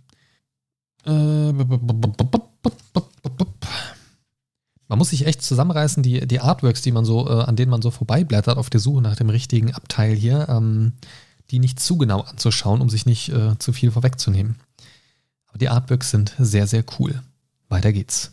[1.05, 1.53] Äh,
[4.89, 7.83] man muss sich echt zusammenreißen, die, die Artworks, die man so, äh, an denen man
[7.83, 10.93] so vorbeiblättert, auf der Suche nach dem richtigen Abteil hier, ähm,
[11.51, 14.57] die nicht zu genau anzuschauen, um sich nicht äh, zu viel vorwegzunehmen.
[15.49, 17.23] Aber die Artworks sind sehr, sehr cool.
[17.69, 18.33] Weiter geht's.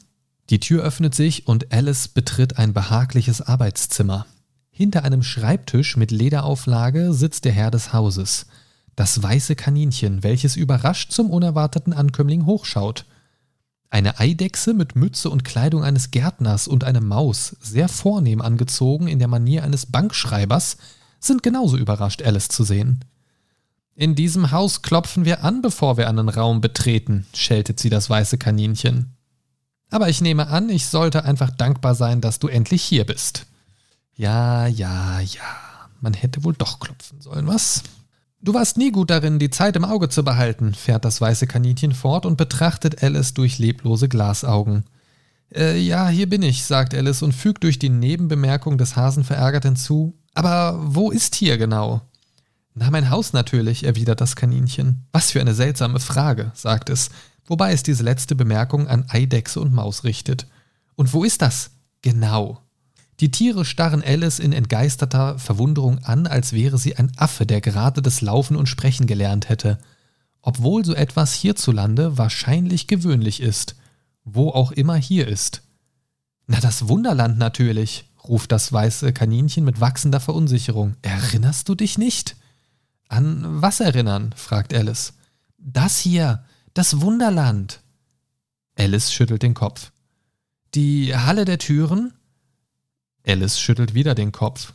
[0.50, 4.26] Die Tür öffnet sich und Alice betritt ein behagliches Arbeitszimmer.
[4.70, 8.48] Hinter einem Schreibtisch mit Lederauflage sitzt der Herr des Hauses.
[8.96, 13.06] Das weiße Kaninchen, welches überrascht zum unerwarteten Ankömmling hochschaut.
[13.94, 19.20] Eine Eidechse mit Mütze und Kleidung eines Gärtners und eine Maus, sehr vornehm angezogen in
[19.20, 20.78] der Manier eines Bankschreibers,
[21.20, 23.06] sind genauso überrascht, Alice zu sehen.
[23.94, 28.40] In diesem Haus klopfen wir an, bevor wir einen Raum betreten, scheltet sie das weiße
[28.40, 29.16] Kaninchen.
[29.92, 33.46] Aber ich nehme an, ich sollte einfach dankbar sein, dass du endlich hier bist.
[34.16, 35.44] Ja, ja, ja.
[36.02, 37.84] Man hätte wohl doch klopfen sollen, was?
[38.46, 41.94] Du warst nie gut darin, die Zeit im Auge zu behalten, fährt das weiße Kaninchen
[41.94, 44.84] fort und betrachtet Alice durch leblose Glasaugen.
[45.56, 49.64] Äh, ja, hier bin ich, sagt Alice und fügt durch die Nebenbemerkung des Hasen verärgert
[49.64, 50.20] hinzu.
[50.34, 52.02] Aber wo ist hier genau?
[52.74, 55.08] Na, mein Haus natürlich, erwidert das Kaninchen.
[55.14, 57.12] Was für eine seltsame Frage, sagt es,
[57.46, 60.48] wobei es diese letzte Bemerkung an Eidechse und Maus richtet.
[60.96, 61.72] Und wo ist das?
[62.02, 62.63] Genau.
[63.20, 68.02] Die Tiere starren Alice in entgeisterter Verwunderung an, als wäre sie ein Affe, der gerade
[68.02, 69.78] das Laufen und Sprechen gelernt hätte.
[70.42, 73.76] Obwohl so etwas hierzulande wahrscheinlich gewöhnlich ist.
[74.26, 75.62] Wo auch immer hier ist.
[76.48, 80.96] Na, das Wunderland natürlich, ruft das weiße Kaninchen mit wachsender Verunsicherung.
[81.02, 82.36] Erinnerst du dich nicht?
[83.08, 84.34] An was erinnern?
[84.36, 85.14] fragt Alice.
[85.58, 86.44] Das hier,
[86.74, 87.82] das Wunderland.
[88.76, 89.92] Alice schüttelt den Kopf.
[90.74, 92.14] Die Halle der Türen?
[93.26, 94.74] Alice schüttelt wieder den Kopf.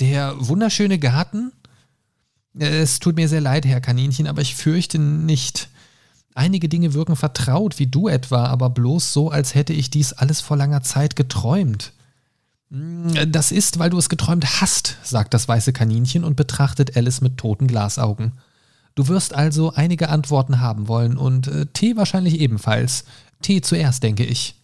[0.00, 1.52] Der wunderschöne Garten?
[2.58, 5.68] Es tut mir sehr leid, Herr Kaninchen, aber ich fürchte nicht.
[6.34, 10.40] Einige Dinge wirken vertraut, wie du etwa, aber bloß so, als hätte ich dies alles
[10.40, 11.92] vor langer Zeit geträumt.
[12.68, 17.38] Das ist, weil du es geträumt hast, sagt das weiße Kaninchen und betrachtet Alice mit
[17.38, 18.32] toten Glasaugen.
[18.96, 23.04] Du wirst also einige Antworten haben wollen und äh, Tee wahrscheinlich ebenfalls.
[23.42, 24.56] Tee zuerst, denke ich.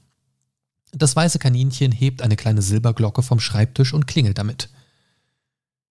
[0.92, 4.68] Das weiße Kaninchen hebt eine kleine Silberglocke vom Schreibtisch und klingelt damit.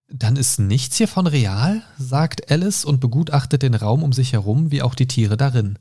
[0.08, 4.82] Dann ist nichts hiervon real, sagt Alice und begutachtet den Raum um sich herum wie
[4.82, 5.80] auch die Tiere darin.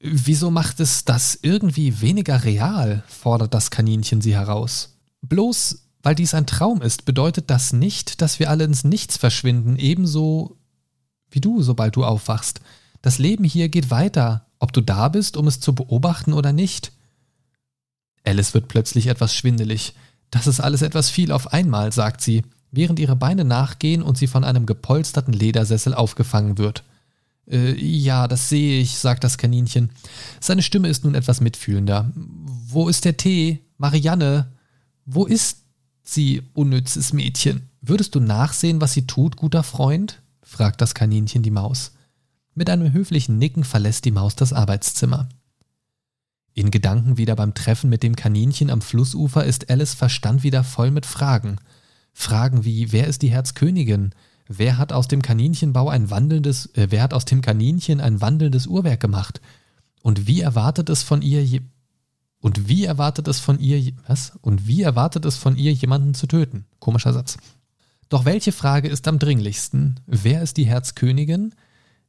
[0.00, 3.02] Wieso macht es das irgendwie weniger real?
[3.08, 4.96] fordert das Kaninchen sie heraus.
[5.22, 9.76] Bloß weil dies ein Traum ist, bedeutet das nicht, dass wir alle ins Nichts verschwinden,
[9.76, 10.56] ebenso
[11.30, 12.60] wie du, sobald du aufwachst.
[13.02, 16.92] Das Leben hier geht weiter, ob du da bist, um es zu beobachten oder nicht.
[18.28, 19.94] Alice wird plötzlich etwas schwindelig.
[20.30, 24.26] Das ist alles etwas viel auf einmal, sagt sie, während ihre Beine nachgehen und sie
[24.26, 26.84] von einem gepolsterten Ledersessel aufgefangen wird.
[27.50, 29.90] Äh, ja, das sehe ich, sagt das Kaninchen.
[30.40, 32.12] Seine Stimme ist nun etwas mitfühlender.
[32.14, 33.60] Wo ist der Tee?
[33.78, 34.52] Marianne?
[35.06, 35.62] Wo ist
[36.02, 37.70] sie, unnützes Mädchen?
[37.80, 40.20] Würdest du nachsehen, was sie tut, guter Freund?
[40.42, 41.92] fragt das Kaninchen die Maus.
[42.54, 45.28] Mit einem höflichen Nicken verlässt die Maus das Arbeitszimmer.
[46.58, 50.90] In Gedanken wieder beim Treffen mit dem Kaninchen am Flussufer ist Alice Verstand wieder voll
[50.90, 51.60] mit Fragen.
[52.12, 54.12] Fragen wie, wer ist die Herzkönigin?
[54.48, 58.66] Wer hat aus dem Kaninchenbau ein wandelndes, äh, wer hat aus dem Kaninchen ein wandelndes
[58.66, 59.40] Uhrwerk gemacht?
[60.02, 61.60] Und wie erwartet es von ihr je,
[62.40, 64.32] und wie erwartet es von ihr, was?
[64.40, 66.66] Und wie erwartet es von ihr, jemanden zu töten?
[66.80, 67.36] Komischer Satz.
[68.08, 70.00] Doch welche Frage ist am dringlichsten?
[70.08, 71.54] Wer ist die Herzkönigin?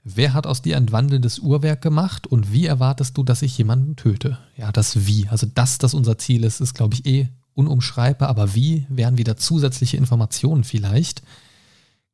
[0.03, 3.95] Wer hat aus dir ein wandelndes Uhrwerk gemacht und wie erwartest du, dass ich jemanden
[3.95, 4.37] töte?
[4.55, 5.27] Ja, das Wie.
[5.27, 9.35] Also, dass das unser Ziel ist, ist, glaube ich, eh unumschreibbar, aber wie wären wieder
[9.35, 11.21] zusätzliche Informationen vielleicht.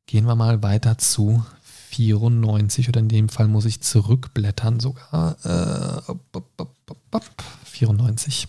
[0.06, 1.44] Gehen wir mal weiter zu
[1.90, 5.36] 94 oder in dem Fall muss ich zurückblättern sogar.
[5.44, 6.12] Äh,
[7.64, 8.48] 94.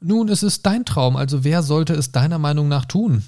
[0.00, 3.24] Nun, es ist dein Traum, also wer sollte es deiner Meinung nach tun?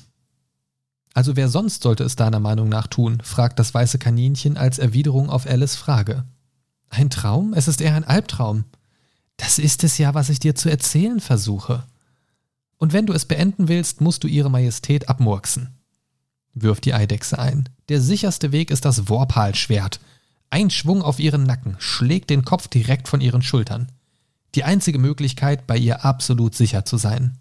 [1.15, 3.21] Also wer sonst sollte es deiner Meinung nach tun?
[3.23, 6.25] fragt das weiße Kaninchen als Erwiderung auf Alice Frage.
[6.89, 7.53] Ein Traum?
[7.55, 8.65] Es ist eher ein Albtraum.
[9.37, 11.85] Das ist es ja, was ich dir zu erzählen versuche.
[12.77, 15.69] Und wenn du es beenden willst, musst du ihre Majestät abmurksen.
[16.55, 17.69] Wirft die Eidechse ein.
[17.89, 20.01] Der sicherste Weg ist das Worpal-Schwert.
[20.51, 23.93] Ein Schwung auf ihren Nacken schlägt den Kopf direkt von ihren Schultern.
[24.57, 27.39] Die einzige Möglichkeit, bei ihr absolut sicher zu sein.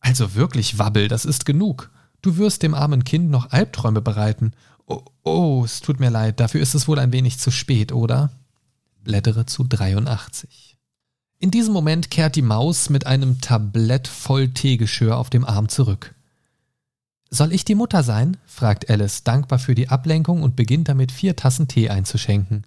[0.00, 1.90] Also wirklich, Wabbel, das ist genug.
[2.22, 4.52] Du wirst dem armen Kind noch Albträume bereiten.
[4.86, 8.30] Oh, oh, es tut mir leid, dafür ist es wohl ein wenig zu spät, oder?
[9.02, 10.76] Blättere zu 83.
[11.38, 16.14] In diesem Moment kehrt die Maus mit einem Tablett voll Teegeschirr auf dem Arm zurück.
[17.30, 18.36] Soll ich die Mutter sein?
[18.44, 22.64] fragt Alice, dankbar für die Ablenkung und beginnt damit, vier Tassen Tee einzuschenken.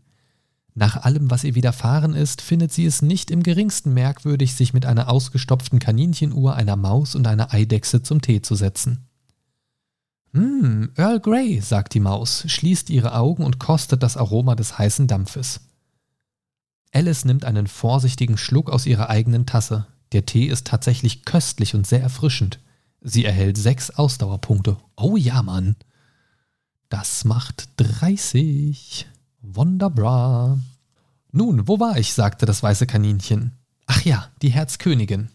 [0.73, 4.85] Nach allem, was ihr widerfahren ist, findet sie es nicht im geringsten merkwürdig, sich mit
[4.87, 9.05] einer ausgestopften Kaninchenuhr, einer Maus und einer Eidechse zum Tee zu setzen.
[10.33, 15.07] Hm, Earl Grey, sagt die Maus, schließt ihre Augen und kostet das Aroma des heißen
[15.07, 15.61] Dampfes.
[16.91, 19.87] Alice nimmt einen vorsichtigen Schluck aus ihrer eigenen Tasse.
[20.11, 22.59] Der Tee ist tatsächlich köstlich und sehr erfrischend.
[23.01, 24.77] Sie erhält sechs Ausdauerpunkte.
[24.95, 25.75] Oh ja, Mann.
[26.89, 29.07] Das macht 30.
[29.41, 30.59] Wunderbar.
[31.31, 32.13] Nun, wo war ich?
[32.13, 33.51] sagte das weiße Kaninchen.
[33.87, 35.29] Ach ja, die Herzkönigin.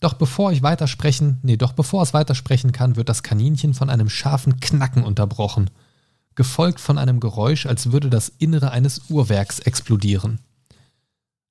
[0.00, 4.08] Doch bevor ich weitersprechen, nee, doch bevor es weitersprechen kann, wird das Kaninchen von einem
[4.08, 5.70] scharfen Knacken unterbrochen,
[6.36, 10.40] gefolgt von einem Geräusch, als würde das Innere eines Uhrwerks explodieren.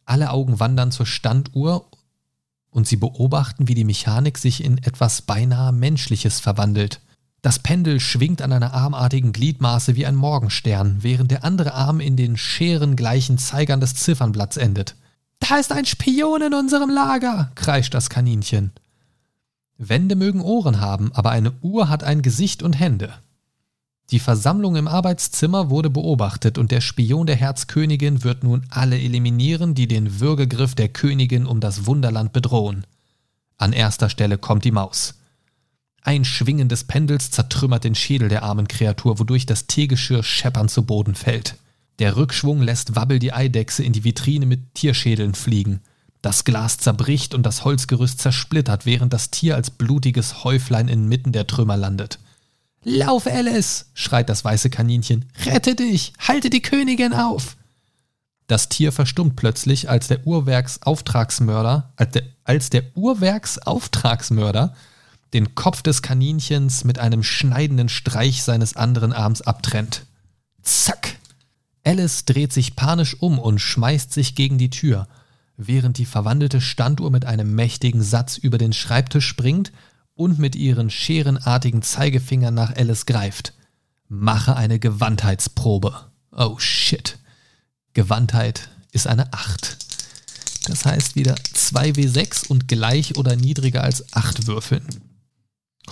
[0.05, 1.89] Alle Augen wandern zur Standuhr
[2.69, 7.01] und sie beobachten, wie die Mechanik sich in etwas beinahe Menschliches verwandelt.
[7.41, 12.15] Das Pendel schwingt an einer armartigen Gliedmaße wie ein Morgenstern, während der andere Arm in
[12.15, 14.95] den scherengleichen Zeigern des Ziffernblatts endet.
[15.39, 18.71] Da ist ein Spion in unserem Lager, kreischt das Kaninchen.
[19.77, 23.13] Wände mögen Ohren haben, aber eine Uhr hat ein Gesicht und Hände.
[24.09, 29.75] Die Versammlung im Arbeitszimmer wurde beobachtet und der Spion der Herzkönigin wird nun alle eliminieren,
[29.75, 32.85] die den Würgegriff der Königin um das Wunderland bedrohen.
[33.57, 35.15] An erster Stelle kommt die Maus.
[36.01, 40.83] Ein Schwingen des Pendels zertrümmert den Schädel der armen Kreatur, wodurch das Teegeschirr scheppernd zu
[40.83, 41.57] Boden fällt.
[41.99, 45.81] Der Rückschwung lässt Wabbel die Eidechse in die Vitrine mit Tierschädeln fliegen.
[46.21, 51.47] Das Glas zerbricht und das Holzgerüst zersplittert, während das Tier als blutiges Häuflein inmitten der
[51.47, 52.19] Trümmer landet.
[52.83, 53.87] Lauf, Alice!
[53.93, 55.25] schreit das weiße Kaninchen.
[55.45, 56.13] Rette dich!
[56.19, 57.57] Halte die Königin auf!
[58.47, 64.73] Das Tier verstummt plötzlich, als der Uhrwerksauftragsmörder, als der, als der Uhrwerksauftragsmörder
[65.33, 70.05] den Kopf des Kaninchens mit einem schneidenden Streich seines anderen Arms abtrennt.
[70.61, 71.17] Zack!
[71.87, 75.07] Alice dreht sich panisch um und schmeißt sich gegen die Tür,
[75.55, 79.71] während die verwandelte Standuhr mit einem mächtigen Satz über den Schreibtisch springt
[80.13, 83.53] und mit ihren scherenartigen Zeigefingern nach Alice greift.
[84.09, 86.11] Mache eine Gewandheitsprobe.
[86.31, 87.19] Oh shit.
[87.93, 89.77] Gewandheit ist eine 8.
[90.65, 94.85] Das heißt wieder 2W6 und gleich oder niedriger als 8 würfeln.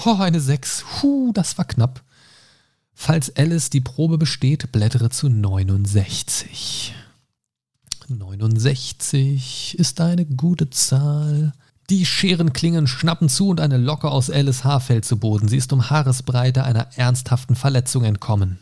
[0.04, 0.84] Oh, eine 6.
[1.02, 2.04] Huh, das war knapp.
[2.96, 6.96] Falls Alice die Probe besteht, blättere zu 69.
[8.08, 11.54] 69 ist eine gute Zahl.
[11.90, 15.48] Die Scherenklingen schnappen zu und eine Locke aus Alice Haar fällt zu Boden.
[15.48, 18.60] Sie ist um Haaresbreite einer ernsthaften Verletzung entkommen.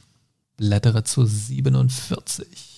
[0.57, 2.72] Blättere zu 47.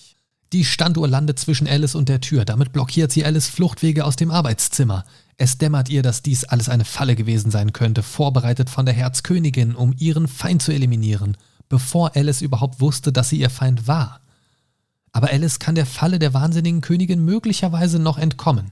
[0.52, 2.44] Die Standuhr landet zwischen Alice und der Tür.
[2.44, 5.04] Damit blockiert sie Alice Fluchtwege aus dem Arbeitszimmer.
[5.38, 9.74] Es dämmert ihr, dass dies alles eine Falle gewesen sein könnte, vorbereitet von der Herzkönigin,
[9.74, 11.36] um ihren Feind zu eliminieren,
[11.68, 14.20] bevor Alice überhaupt wusste, dass sie ihr Feind war.
[15.12, 18.70] Aber Alice kann der Falle der wahnsinnigen Königin möglicherweise noch entkommen.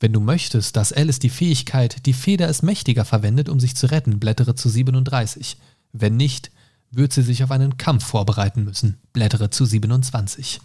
[0.00, 3.86] Wenn du möchtest, dass Alice die Fähigkeit, die Feder ist mächtiger verwendet, um sich zu
[3.86, 5.56] retten, blättere zu 37.
[5.92, 6.50] Wenn nicht,
[6.90, 10.60] wird sie sich auf einen Kampf vorbereiten müssen, blättere zu 27.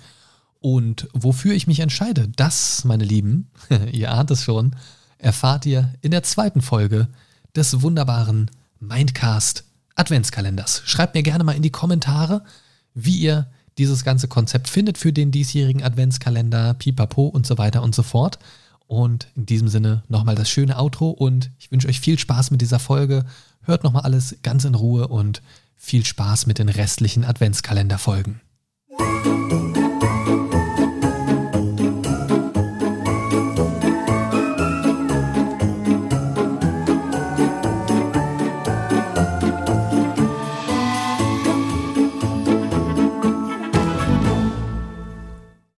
[0.64, 3.50] Und wofür ich mich entscheide, das, meine Lieben,
[3.92, 4.78] ihr ahnt es schon,
[5.18, 7.10] erfahrt ihr in der zweiten Folge
[7.54, 8.50] des wunderbaren
[8.80, 10.82] Mindcast Adventskalenders.
[10.86, 12.46] Schreibt mir gerne mal in die Kommentare,
[12.94, 13.48] wie ihr
[13.78, 18.40] dieses ganze Konzept findet für den diesjährigen Adventskalender, pipapo und so weiter und so fort.
[18.88, 22.62] Und in diesem Sinne nochmal das schöne Outro und ich wünsche euch viel Spaß mit
[22.62, 23.26] dieser Folge.
[23.64, 25.42] Hört nochmal alles ganz in Ruhe und
[25.76, 28.40] viel Spaß mit den restlichen Adventskalenderfolgen.